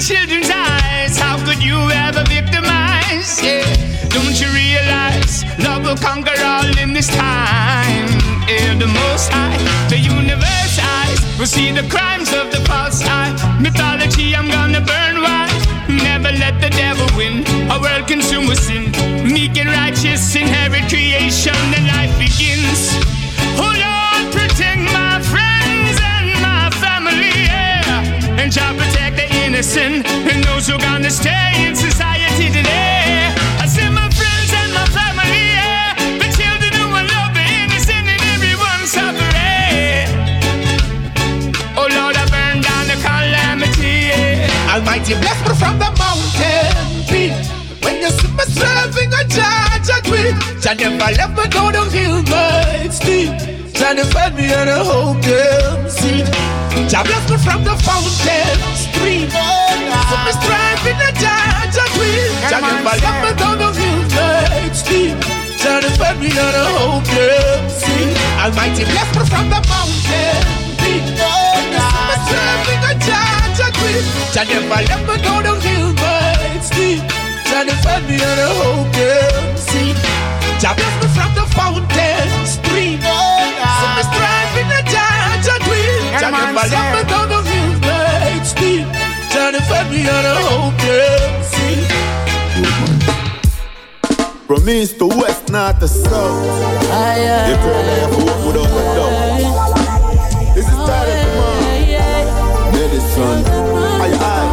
[0.00, 1.76] Children's eyes, how could you
[2.06, 3.42] ever victimize?
[3.42, 3.66] Yeah.
[4.08, 8.06] Don't you realize love will conquer all in this time?
[8.46, 9.58] Yeah, the most high,
[9.88, 13.34] the universe eyes will see the crimes of the past eye.
[13.60, 15.66] Mythology, I'm gonna burn wide.
[15.88, 17.42] Never let the devil win.
[17.70, 18.92] A world consumed with sin.
[19.24, 23.17] Meek and righteous inherit creation, then life begins.
[29.58, 33.34] Innocent and those who are gonna stay in society today.
[33.58, 35.98] I say my friends and my family, yeah.
[36.22, 40.06] The children who are love the innocent and everyone suffering.
[41.74, 44.74] Oh Lord, I burn down the calamity, yeah.
[44.78, 46.78] Almighty bless me from the mountain
[47.10, 47.34] peak.
[47.82, 51.90] When you see me serving a judge, a queen, Jah never left me go down
[51.90, 53.34] hill nights deep.
[53.74, 56.57] Jah defend me and I hope them see.
[56.88, 59.28] Jah bless me from the fountain stream.
[59.28, 65.20] So me striving a judge, a queen, Jah never left me down hill nights deep.
[65.60, 68.08] Jah defend me and I hope them see.
[68.40, 70.40] Almighty bless me from the mountain
[70.80, 71.04] peak.
[71.12, 77.04] See me serving a judge, a queen, Jah never left me down hill nights deep.
[77.52, 79.92] Jah defend me and I hope them see.
[80.56, 82.96] Jah bless me from the fountain stream.
[83.04, 84.97] So me striving a judge, a
[86.30, 88.86] queen, Jah never left me go down hill nights deep.
[89.32, 91.80] Jah defend me and I hope them see.
[94.46, 96.44] From east to west, north to south.
[97.48, 99.14] You turn left foot without a doubt.
[100.54, 101.56] This is Tarek Kamal.
[102.72, 103.42] Medicine.
[104.02, 104.52] Aye, aye.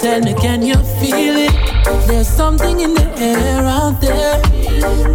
[0.00, 1.54] Tell me, can you feel it?
[2.06, 4.40] There's something in the air out there.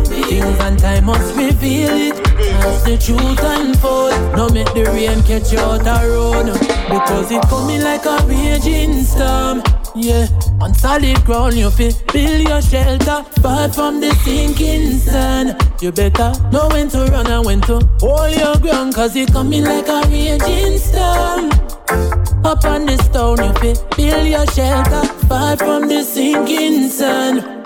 [0.06, 2.27] Things and time must reveal it.
[2.68, 6.52] As the truth unfold, no make the rain catch you out the road.
[6.90, 9.64] Because it coming like a raging storm.
[9.96, 10.28] Yeah,
[10.60, 15.56] on solid ground you feel build your shelter far from the sinking sun.
[15.82, 19.64] You better know when to run and when to hold your ground, cause it coming
[19.64, 21.50] like a raging storm.
[22.46, 27.57] Up on the stone, you feel build your shelter far from the sinking sun.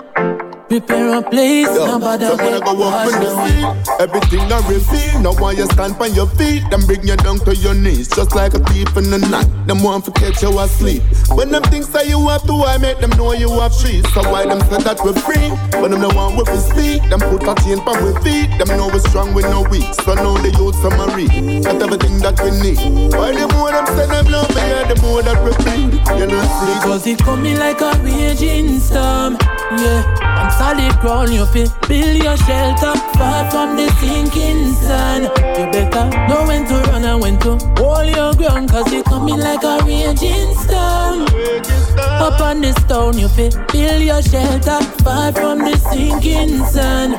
[0.72, 3.60] Prepare a place, Yo, nobody so get go up in the away.
[3.60, 5.20] sea, everything I reveal.
[5.20, 8.34] Now why you stand on your feet, them bring you down to your knees, just
[8.34, 9.44] like a thief in the night.
[9.66, 11.02] Them want to catch you asleep.
[11.28, 14.00] When them things say you have to, I make them know you have free.
[14.16, 15.52] So why them say that we're free?
[15.76, 18.48] When them the one with we speak, them put a chain on we feet.
[18.56, 19.84] Them know we strong we no weak.
[20.08, 21.28] So now the youth summary.
[21.68, 23.12] That everything that we need.
[23.12, 26.00] Why the more them say them love me, yeah, the more that we bleed.
[26.16, 26.40] You know.
[26.80, 29.36] Because it coming like a raging storm.
[29.78, 35.22] Yeah, on solid ground, you feel build your shelter far from the sinking sun.
[35.22, 39.38] You better know when to run and when to hold your ground, cause it coming
[39.38, 41.26] like a raging storm.
[41.98, 47.18] Up on the stone, you feel build your shelter far from the sinking sun.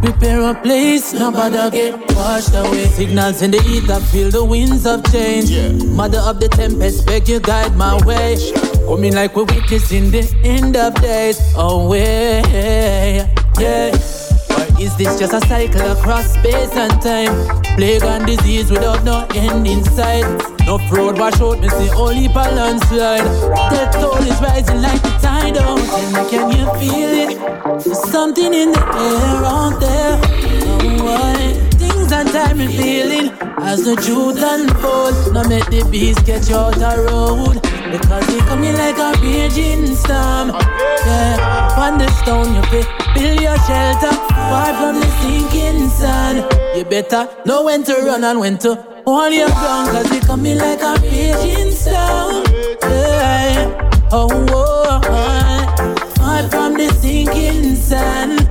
[0.00, 2.86] Prepare a place, nobody get washed away.
[2.86, 5.50] Signals in the ether, feel the winds of change.
[5.84, 8.36] Mother of the tempest, beg you guide my way.
[8.86, 11.40] Coming like we're witnessing the end of days.
[11.56, 12.42] Oh, away,
[13.58, 13.90] yeah.
[14.54, 17.62] Or is this just a cycle across space and time?
[17.76, 20.53] Plague and disease without no end in sight.
[20.66, 23.24] No fraud wash out, me see only a landslide.
[23.70, 25.76] Death toll is rising like the tide out.
[25.76, 27.84] Me, can you feel it?
[27.84, 30.18] There's something in the air out there.
[30.66, 31.52] Oh, why?
[31.76, 33.28] Things and time and feeling
[33.60, 35.32] as the truth unfolds.
[35.32, 37.60] Now make the beast get you out the road.
[37.92, 40.48] Because they coming like a raging storm.
[41.04, 46.36] Yeah, on the stone you feel build your shelter far from the sinking sun.
[46.74, 49.90] You better know when to run and when to hold your ground.
[49.90, 52.44] Cause they coming like a raging storm.
[52.82, 53.90] Yeah.
[54.12, 55.74] Oh, oh, eh.
[55.78, 58.43] oh, far from the sinking sun.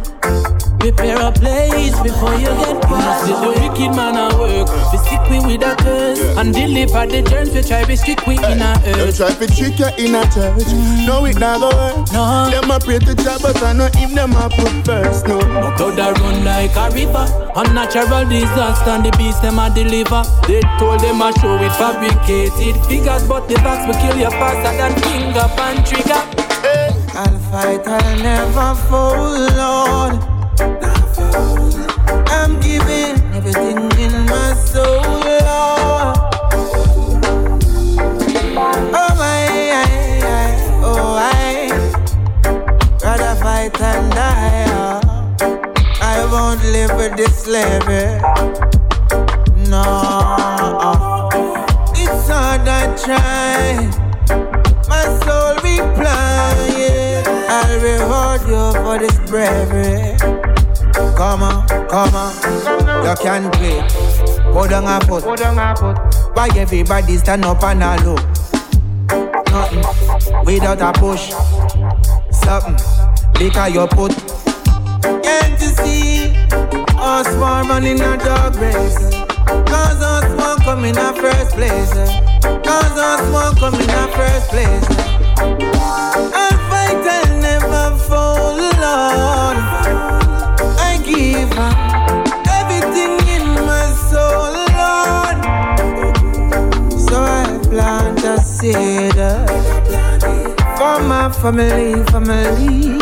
[0.84, 3.40] Prepare a place before you get past it.
[3.40, 4.68] The wicked man at work.
[4.92, 6.20] We stick we with a curse.
[6.36, 7.56] And deliver the germs.
[7.56, 9.16] We try to strict we in a earth.
[9.16, 10.68] try to trick you in a church.
[11.08, 12.12] No, it not go work.
[12.12, 12.52] No.
[12.52, 15.26] Them a pray to job, but I know him them a put first.
[15.26, 15.40] No.
[15.80, 17.32] Blood a run like a river.
[17.56, 20.28] Unnatural disaster and the beast them a deliver.
[20.52, 24.76] They told them a show it fabricated figures, but the box will kill you faster
[24.76, 26.20] than finger and trigger.
[27.16, 30.33] I'll fight, I'll never fall, Lord.
[32.54, 35.02] I'm giving everything in my soul.
[38.96, 39.90] Oh, I, I,
[40.24, 40.54] I,
[40.84, 41.70] oh, I
[43.04, 45.02] rather fight and die.
[46.00, 48.22] I won't live with this slavery.
[49.68, 49.84] No,
[51.96, 53.90] it's I try.
[54.88, 55.44] My soul.
[57.56, 60.43] I'll reward you for this bravery.
[61.24, 62.34] Come on, come on,
[63.06, 63.80] you can play.
[64.52, 65.24] Go down a foot.
[66.36, 68.20] Why everybody stand up and a look?
[69.48, 71.32] Nothing without a push.
[72.30, 72.76] Something
[73.40, 74.12] because you put.
[75.24, 76.34] Can't you see
[77.00, 79.00] us swarming in a dog race?
[79.72, 81.94] Cause us won't come in a first place.
[82.44, 84.86] Cause us won't come in a first place.
[85.40, 89.83] I'll fight and never fall, Lord.
[91.14, 91.54] I give
[92.50, 95.38] everything in my soul, Lord.
[97.00, 99.46] So I plant a seed uh,
[100.78, 102.98] for my family, family.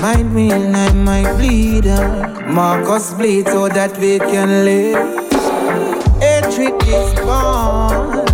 [0.00, 1.86] Might mean I might bleed.
[1.86, 4.96] Uh, Marcus bleed so that we can live.
[6.20, 8.24] Hatred is born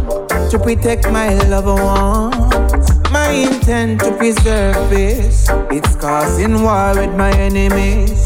[0.51, 2.89] to protect my loved ones.
[3.11, 5.49] My intent to preserve peace.
[5.71, 8.23] It's causing war with my enemies.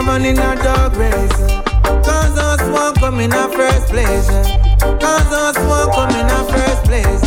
[0.00, 1.36] Us war running a dog race?
[1.82, 4.28] Cause us won't come in a first place.
[4.80, 7.20] Cause us won't come in a first place.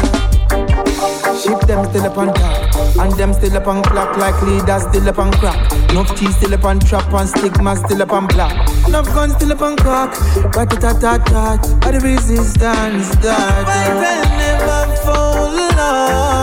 [1.44, 5.10] Ship them still up on top, and them still up on clock like leaders still
[5.10, 5.72] up on crack.
[5.90, 8.54] Enough cheese still up on trap, and stigma still up on black.
[8.88, 10.16] Enough guns still up on cock,
[10.54, 13.66] but it a tat tat, and the resistance that.
[13.66, 16.43] Fight and never fall, Lord.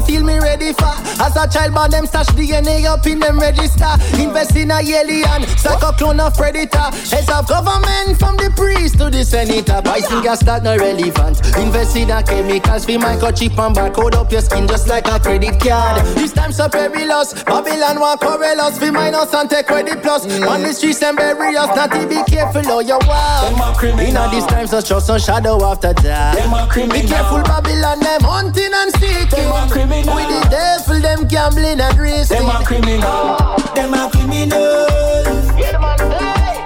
[0.00, 0.92] Feel me ready for.
[1.20, 3.90] As a child, man, them stash DNA up in them register.
[4.20, 6.90] Invest in a alien, psycho clone of predator.
[7.10, 9.80] Heads of government from the priest to the senator.
[9.82, 11.40] Pricing gas that no relevant.
[11.56, 15.58] Invest in a chemicals, fi microchip and barcode up your skin just like a credit
[15.60, 16.04] card.
[16.16, 20.24] This time so perilous, Babylon want correl us, fi minus and take credit plus.
[20.42, 23.74] On the streets them bury us, not to be careful, oh you wow.
[24.00, 26.34] Inna these times, so trust no shadow after that.
[26.90, 29.48] Be careful, Babylon, them hunting and seeking.
[29.88, 32.36] With the devil, them gambling and racing.
[32.36, 33.36] Them a criminal.
[33.74, 34.86] Them a criminal.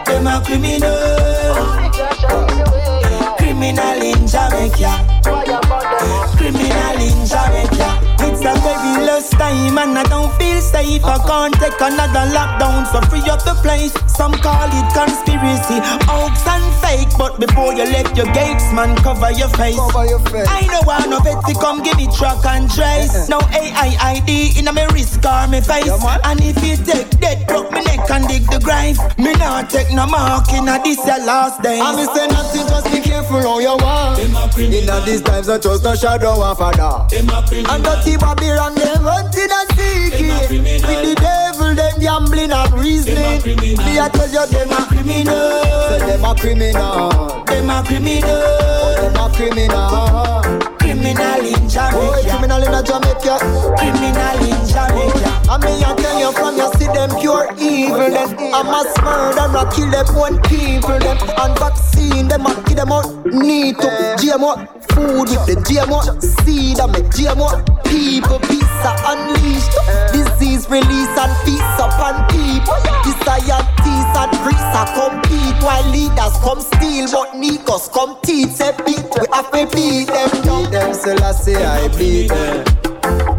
[0.04, 0.96] Them a criminal.
[3.38, 5.22] Criminal in Jamaica.
[6.36, 8.01] Criminal in Jamaica.
[8.44, 11.05] It's a fabulous waste time and I don't feel safe.
[11.05, 13.93] I can't take another lockdown, so free up the place.
[14.10, 15.78] Some call it conspiracy,
[16.10, 17.09] hoax and fake.
[17.19, 19.77] But before you left your gates, man, cover your face.
[19.77, 20.47] Cover your face.
[20.48, 23.31] I know I know to come give me track and trace.
[23.31, 23.39] Uh-uh.
[23.39, 25.86] No AIID in my wrist or my face.
[25.86, 28.98] Yeah, and if you take that, broke me neck and dig the grave.
[29.19, 31.78] Me not take no mark in a this your last day.
[31.81, 34.19] I me say nothing, just be careful how you walk.
[34.19, 37.12] In a these times, I trust no shadow of a doubt.
[37.12, 40.64] And dirty Babylon, they hunting and seeking.
[40.64, 43.42] With the devil, them gambling and reasoning.
[43.60, 45.98] Me I tell you, them a criminal.
[45.98, 47.44] Them a criminal.
[47.44, 48.96] Them a criminal.
[48.96, 50.61] Them a criminal.
[51.02, 51.98] Criminal in Jamaica.
[51.98, 53.34] Oh, criminal in Jamaica.
[53.74, 55.30] Criminal in Jamaica.
[55.50, 57.98] I I tell you from you see them pure evil.
[57.98, 60.94] Them I must murder and kill them one people.
[61.02, 63.10] Them and vaccine them and kill them out.
[63.26, 63.90] Need to
[64.22, 64.62] GMO
[64.94, 67.50] food with the GMO seed and make GMO
[67.82, 69.74] people pizza unleashed.
[70.14, 72.78] Disease release and peace upon people.
[73.32, 78.50] Scientists and priests are compete while leaders come steal, but Nikos come teach.
[78.50, 80.28] Say beat, we have to beat them.
[80.42, 82.64] Beat them, Selassie, I beat them.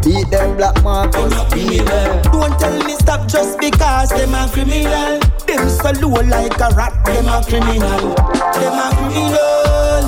[0.02, 2.22] Beat them black Marcus, beat them.
[2.32, 5.20] Don't tell me stop just because them a criminal.
[5.46, 8.14] Them so low like a rat, them a criminal.
[8.54, 10.02] Them a criminal.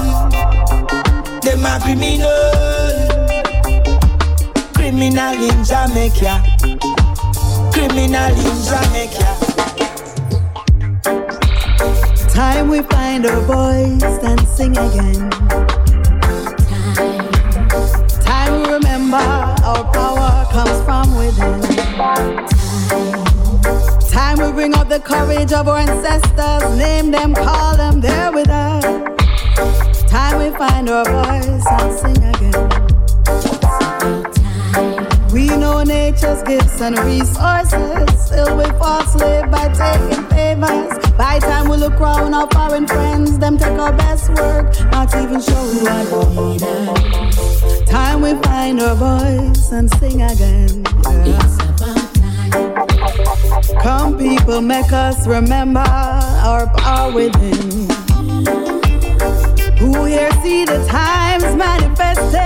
[1.41, 2.43] Them a criminal.
[4.75, 6.43] Criminal in Jamaica.
[7.73, 9.31] Criminal in Jamaica.
[12.33, 15.76] Time we find our voice and sing again.
[19.07, 21.61] Remember our power comes from within.
[24.11, 28.49] Time we bring out the courage of our ancestors, name them, call them, they're with
[28.49, 28.85] us.
[30.11, 32.69] Time we find our voice and sing again.
[35.33, 38.27] We know nature's gifts and resources.
[38.27, 40.99] Still we fall slave by taking favors.
[41.17, 45.41] By time we look round our foreign friends, them take our best work, not even
[45.41, 47.26] show what we need.
[47.87, 50.83] Time we find our voice and sing again.
[53.83, 57.89] Come people, make us remember our power within.
[59.79, 62.43] Who here see the times manifested?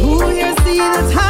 [0.00, 1.29] Who here see the times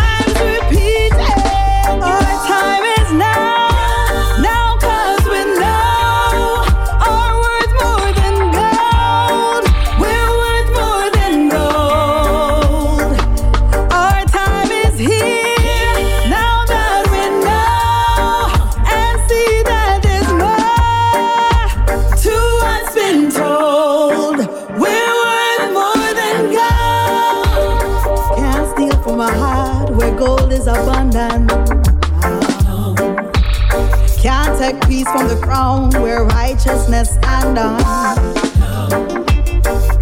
[35.01, 37.81] peace from the crown where righteousness stand on.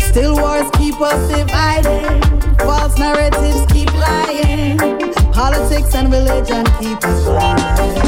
[0.00, 2.24] Still wars keep us divided.
[2.60, 4.78] False narratives keep lying.
[5.32, 8.02] Politics and religion keep us blinded.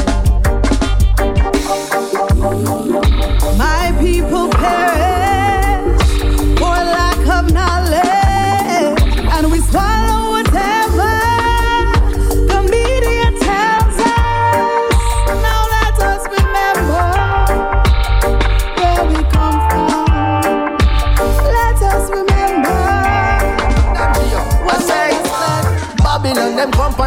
[3.57, 5.00] My people perish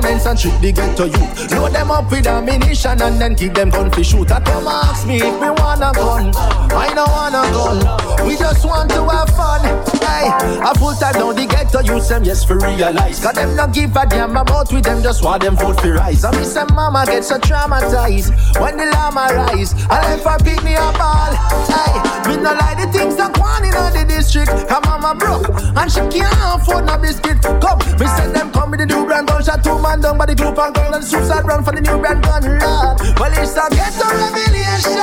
[0.05, 1.59] them and trick they get to you.
[1.59, 4.31] Load them up with ammunition and then give them gun to shoot.
[4.31, 6.64] I come ask me if we want a gun.
[6.75, 8.27] I don't wanna go.
[8.27, 9.61] We just want to have fun.
[10.01, 10.29] Hey,
[10.63, 13.21] a full time now they get to use them, yes, for realize.
[13.21, 16.25] Cause them not give a damn about with them, just want them vote for rise.
[16.25, 18.31] I me say mama get so traumatized
[18.61, 19.73] when the llama rise.
[19.73, 21.35] And then for pick me up all.
[21.67, 21.95] Hey,
[22.29, 24.51] me no like the things that one in the district.
[24.69, 27.43] Cause mama broke and she can't afford no biscuit.
[27.43, 29.43] Come, me send them come with the new brand gun.
[29.45, 31.99] Shot two man down by the group and girl and suicide run for the new
[31.99, 32.43] brand gun.
[32.43, 33.01] Lord.
[33.19, 34.99] Well, it's a ghetto revelation.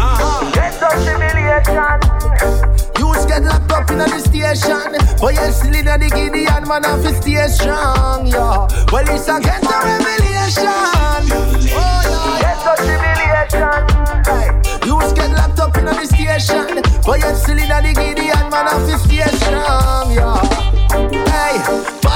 [0.00, 0.49] Uh-huh.
[0.52, 2.00] Ghetto humiliation.
[2.98, 4.92] Youths get locked up in the station.
[5.20, 8.66] But you still in the Gideon man have to stay strong, yeah.
[8.92, 10.66] Well, it's a ghetto revelation.
[11.76, 12.40] Oh, yeah.
[12.42, 13.82] Ghetto humiliation.
[14.86, 16.82] Youths get locked up in the station.
[17.04, 18.68] But you still in the Gideon man
[18.98, 20.49] stay strong, yeah.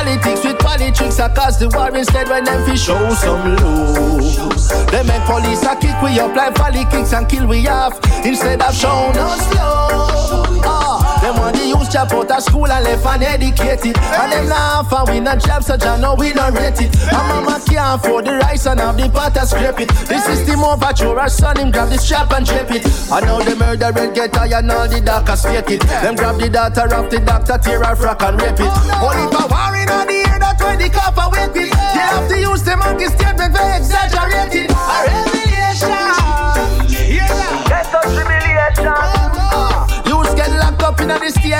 [0.04, 4.90] Politics with politics I cause the war instead when them fi show some love.
[4.92, 8.60] They make police a kick we up like volley kicks and kill we off instead
[8.60, 10.60] of showing us love.
[10.60, 13.96] Ah, Them want the youth chop out of school and left uneducated.
[13.96, 16.92] And them laugh and we not job, so I know we not rate it.
[17.08, 19.88] And mama can't afford the rice and have the pot scrape it.
[19.88, 22.84] The system overthrow our son, him grab the strap and drape it.
[23.08, 25.80] And now the murderer get tired and all the doctors fake it.
[25.80, 28.72] Them grab the daughter of the doctor, tear her frock and rape it.
[29.00, 29.93] Only for war in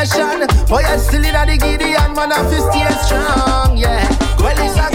[0.03, 0.47] station.
[0.66, 2.65] Boy, I'm still in the Gideon, man, I feel
[3.07, 3.77] strong.
[3.77, 4.09] Yeah.
[4.39, 4.94] Well, it's a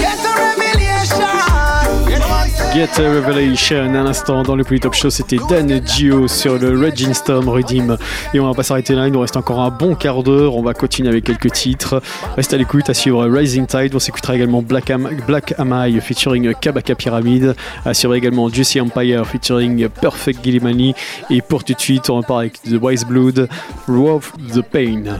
[2.80, 7.14] Get a Revelation à l'instant dans le Polytop Show, c'était Dan Gio sur le Regin
[7.14, 7.98] Storm Redeem.
[8.34, 10.56] Et on va pas s'arrêter là, il nous reste encore un bon quart d'heure.
[10.56, 12.02] On va continuer avec quelques titres.
[12.38, 13.94] Reste à l'écoute, à suivre Rising Tide.
[13.96, 15.10] On s'écoutera également Black, Am
[15.58, 17.54] Amai featuring Kabaka Pyramid.
[17.86, 20.96] À suivre également Juicy Empire featuring Perfect Gillimani.
[21.30, 23.50] Et pour tout de suite, on repart avec The Wise Blood,
[23.90, 25.20] Wolf the Pain.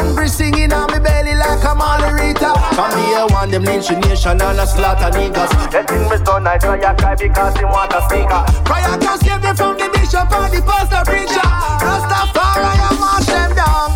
[0.00, 0.70] Even quarter liter, not even sugar for me lemonade for Chapitina.
[0.70, 0.70] Not even Kusha Compachina, Rara Margarita.
[0.70, 2.50] Hungry singing on me belly like a margarita.
[2.74, 5.52] Come here, one them lynch nation and a slaughter niggas.
[5.70, 8.42] That thing me so nice, so you cry because he want a sneaker.
[8.64, 11.48] Prayer can save me from the bishop and the pastor preacher.
[11.82, 13.90] Rastafari, I march them down.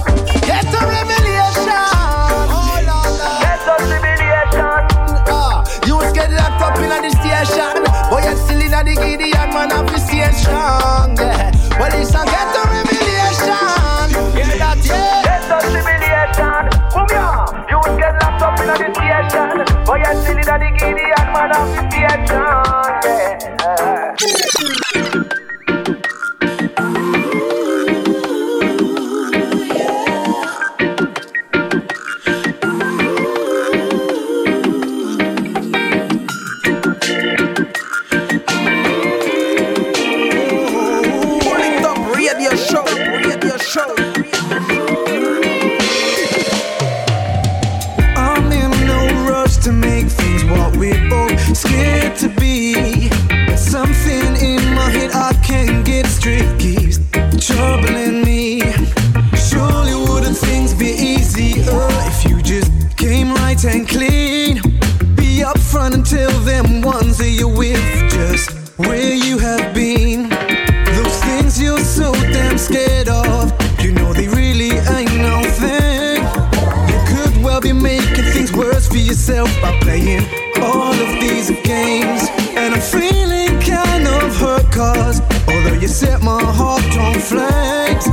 [0.45, 1.89] Get a revelation.
[3.41, 4.83] Get a revelation.
[5.31, 7.85] Ah, you get locked up in the station.
[8.11, 11.17] Boy, you still in the Gideon, man, I stay strong.
[11.17, 11.53] Yeah.
[11.79, 12.64] Well, it's a get
[20.03, 20.05] station.
[20.05, 21.53] Boy, you still in the Gideon, man,
[21.91, 23.01] feel stay strong.
[23.05, 23.54] Yeah.
[66.05, 70.29] Tell them ones that you're with just where you have been.
[70.29, 76.21] Those things you're so damn scared of, you know they really ain't nothing.
[76.91, 80.27] You could well be making things worse for yourself by playing
[80.61, 82.29] all of these games.
[82.55, 88.05] And I'm feeling kind of hurt cause although you set my heart on flames,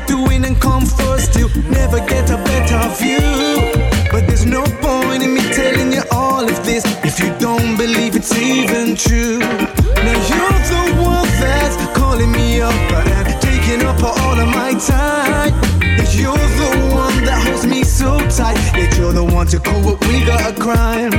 [0.00, 3.20] try to win and come first, still never get a better view.
[4.10, 8.16] But there's no point in me telling you all of this if you don't believe
[8.16, 9.38] it's even true.
[9.38, 15.54] Now you're the one that's calling me up and taking up all of my time.
[16.12, 18.56] You're the one that holds me so tight.
[18.74, 21.12] That you're the one to call what we got a crime.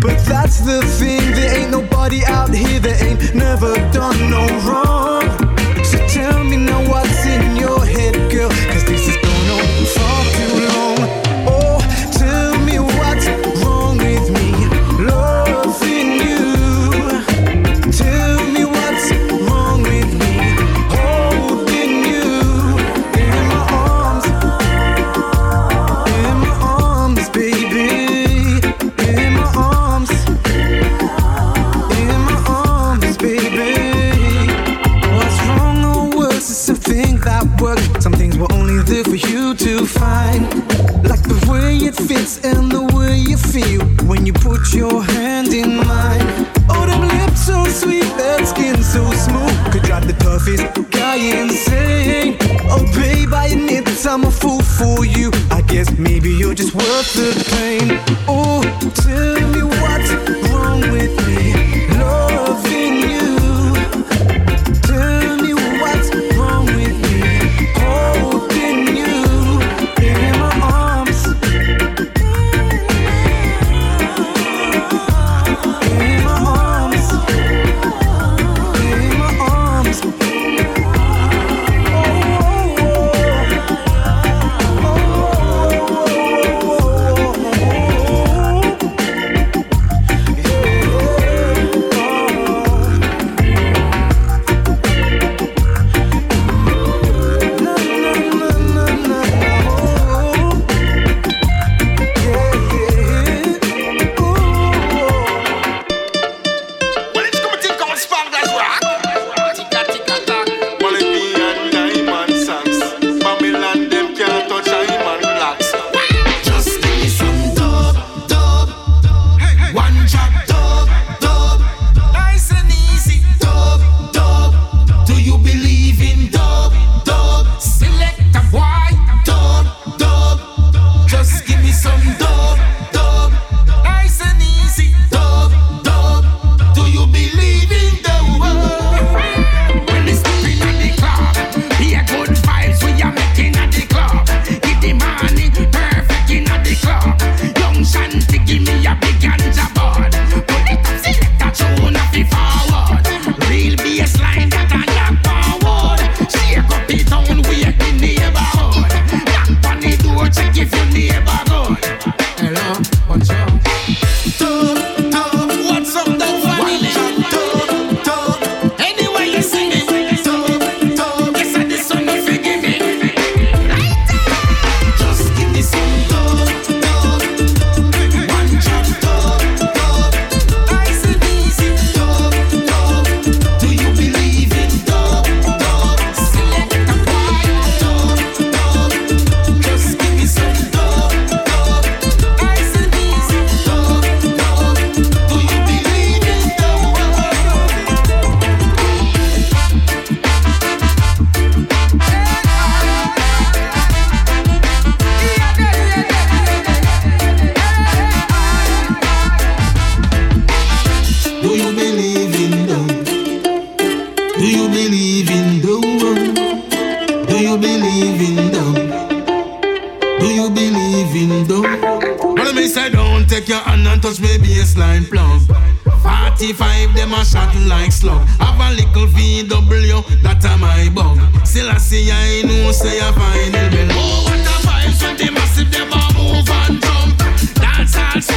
[0.00, 5.24] But that's the thing, there ain't nobody out here that ain't never done no wrong.
[5.82, 7.03] So tell me now head,
[8.34, 8.50] girl.
[8.50, 8.83] Cause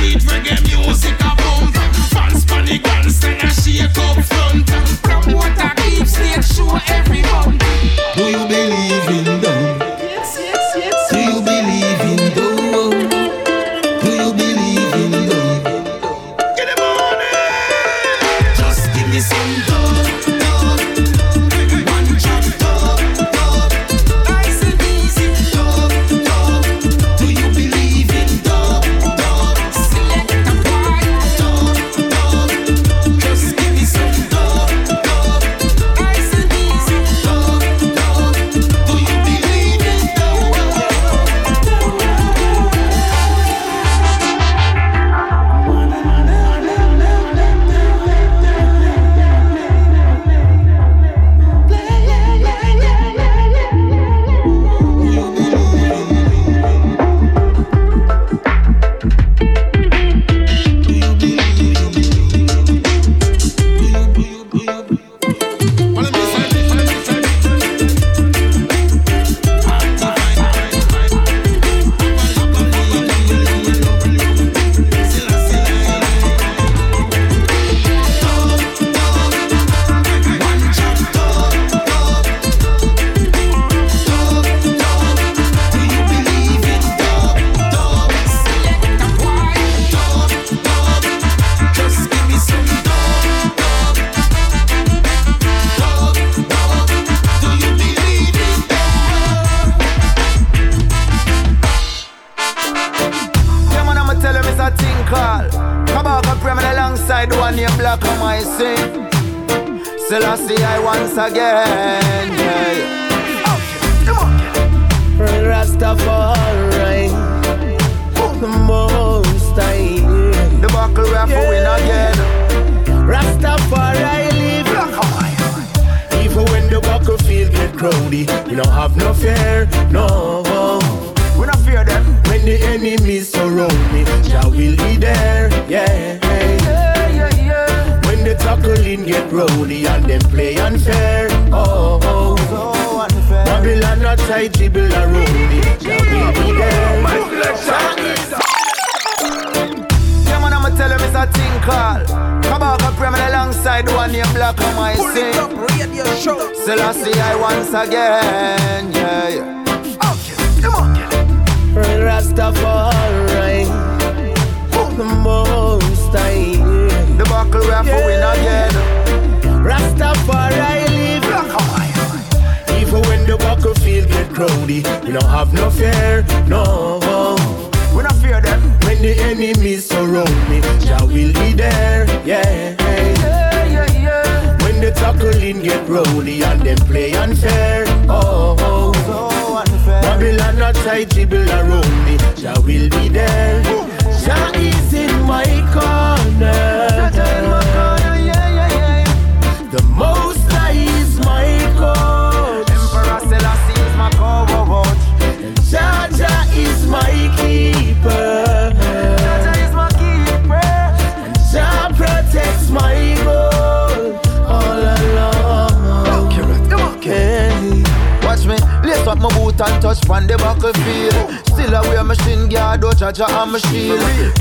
[0.07, 1.71] beat reggae music a boom.
[2.11, 4.69] Fans panic and send a shake up front.
[5.03, 7.61] From what I keep, snake show every month.
[8.15, 9.26] Do you believe in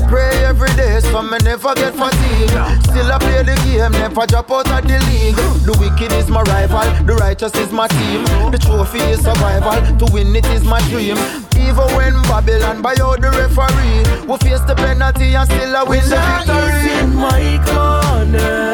[0.09, 2.55] Pray every day so me never get fatigued.
[2.85, 5.37] Still I play the game, never drop out of the league.
[5.67, 8.25] The wicked is my rival, the righteous is my team.
[8.51, 11.17] The trophy is survival, to win it is my dream.
[11.59, 16.05] Even when Babylon buy out the referee, we face the penalty and still I win
[16.09, 16.93] the victory.
[17.03, 18.73] in my corner.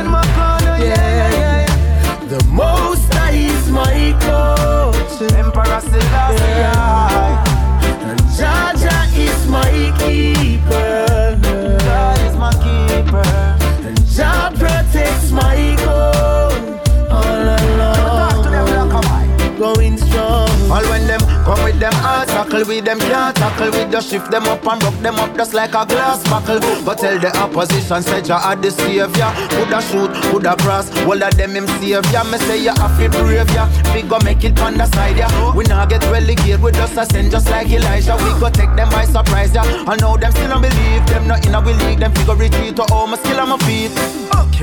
[0.00, 1.30] in my corner, yeah.
[1.30, 2.24] yeah.
[2.26, 5.22] The most high is my coach.
[5.22, 6.42] Emperor Selassie.
[6.42, 7.51] Yeah
[9.52, 9.70] my
[10.00, 11.38] keeper.
[11.84, 13.32] God is my keeper.
[13.86, 16.56] And Jah protects my goal
[17.12, 18.38] all along.
[19.58, 20.48] Going strong.
[20.72, 23.70] All when them come with them hard tackle, with them can't tackle.
[23.72, 26.60] We just shift them up and rock them up just like a glass buckle.
[26.84, 29.30] But tell the opposition, say you are the savior.
[29.56, 32.24] Coulda shoot, coulda cross, all of them him savior.
[32.30, 33.64] Me say you have to brave ya.
[33.94, 35.28] We go make it on the side ya.
[35.54, 38.16] We not get relegated, we just ascend just like Elijah.
[38.16, 39.62] We go take them by surprise ya.
[39.64, 41.98] I know them still don't believe them, not in our league.
[41.98, 43.92] Them figure retreat to home, still on my feet.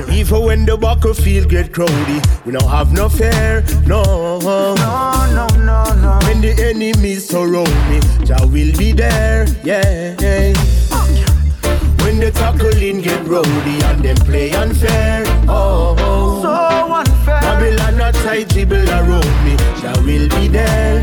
[0.08, 4.02] Even when the battlefield get crowded, we don't have no fear, no.
[4.40, 4.74] No,
[5.34, 6.18] no, no, no.
[6.26, 10.14] When the enemies surround me, Jah will be there, yeah.
[12.02, 15.96] When the tackling get rowdy and them play unfair, oh.
[16.42, 17.40] So unfair.
[17.40, 21.02] Babylon a tight dribble around me, Jah will be there.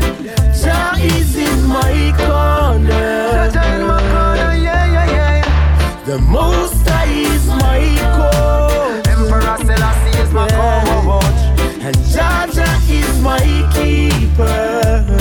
[0.60, 3.50] Jah is in my corner.
[3.54, 6.04] Jah in my corner, yeah, yeah, yeah.
[6.04, 7.82] The Most High is my
[8.14, 9.08] coach.
[9.08, 11.40] Emperor Selassie is my coach.
[11.86, 13.42] And Jah Jah is my
[13.74, 15.17] keeper.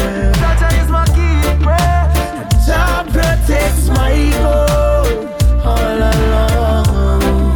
[3.68, 5.28] Protects my goal
[5.66, 7.56] all along.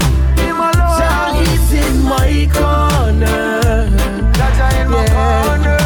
[0.98, 3.62] Jah is in my corner.
[4.36, 5.80] Jah Jah in my corner.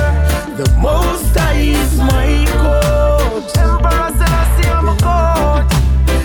[0.58, 3.56] The Most High is my coach.
[3.56, 5.74] Emperor Selassie is my coach.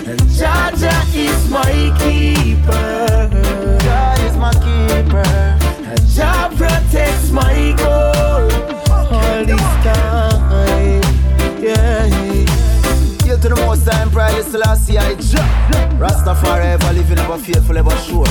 [0.08, 3.28] And Jah Jah is my keeper.
[3.82, 5.30] Jah is my keeper.
[5.84, 8.09] And Jah protects my goal
[14.50, 15.46] Selassie I Jah.
[15.96, 18.26] Rastafari ever living ever faithful ever sure.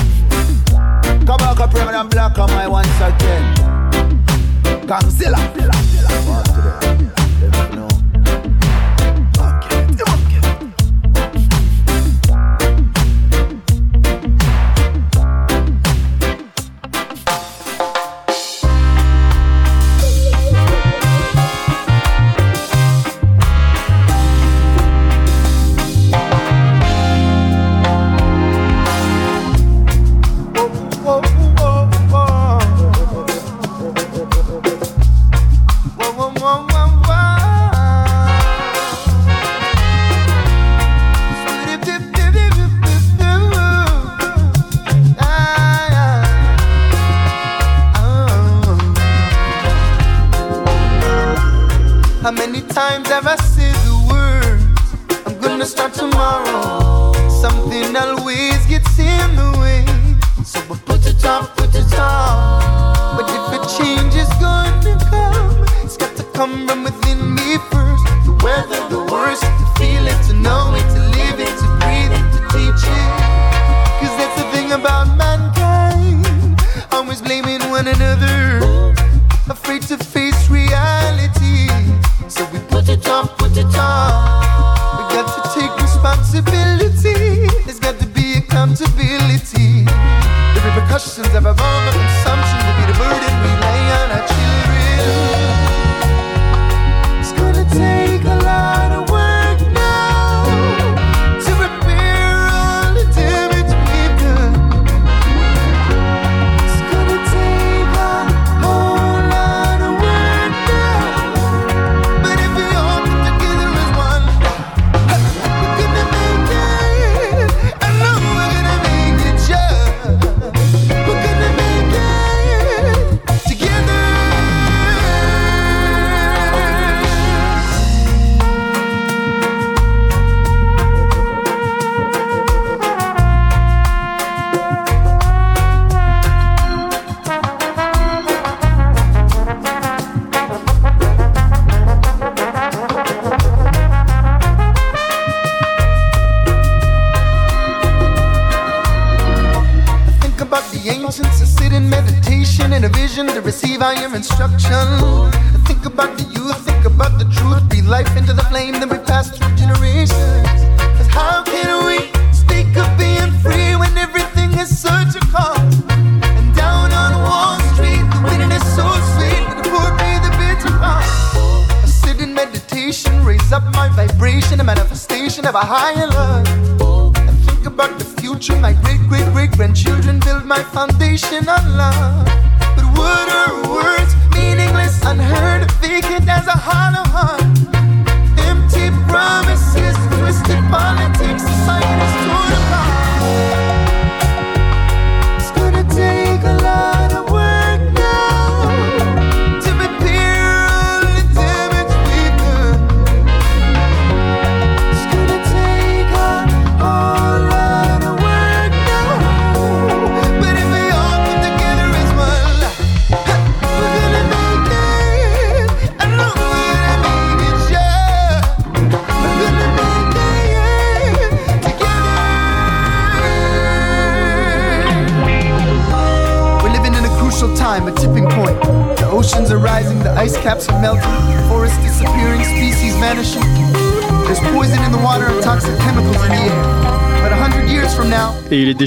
[1.26, 3.56] Come back up permanent black on my once again.
[4.86, 5.40] Gangzilla.
[6.28, 6.89] Walk to.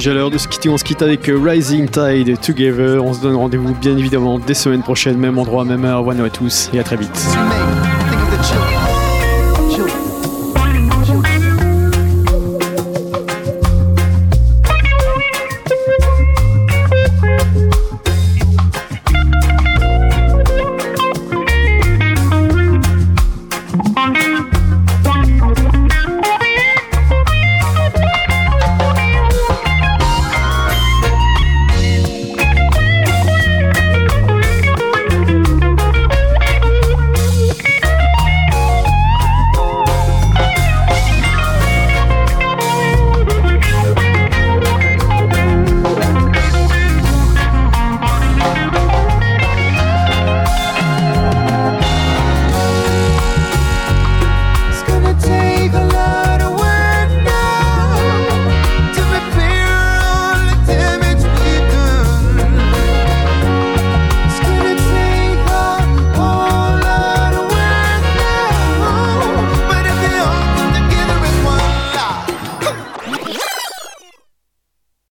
[0.03, 0.69] Déjà l'heure de se quitter.
[0.69, 3.05] On se quitte avec Rising Tide Together.
[3.05, 6.03] On se donne rendez-vous bien évidemment des semaines prochaines, même endroit, même heure.
[6.03, 7.25] Voilà à tous et à très vite.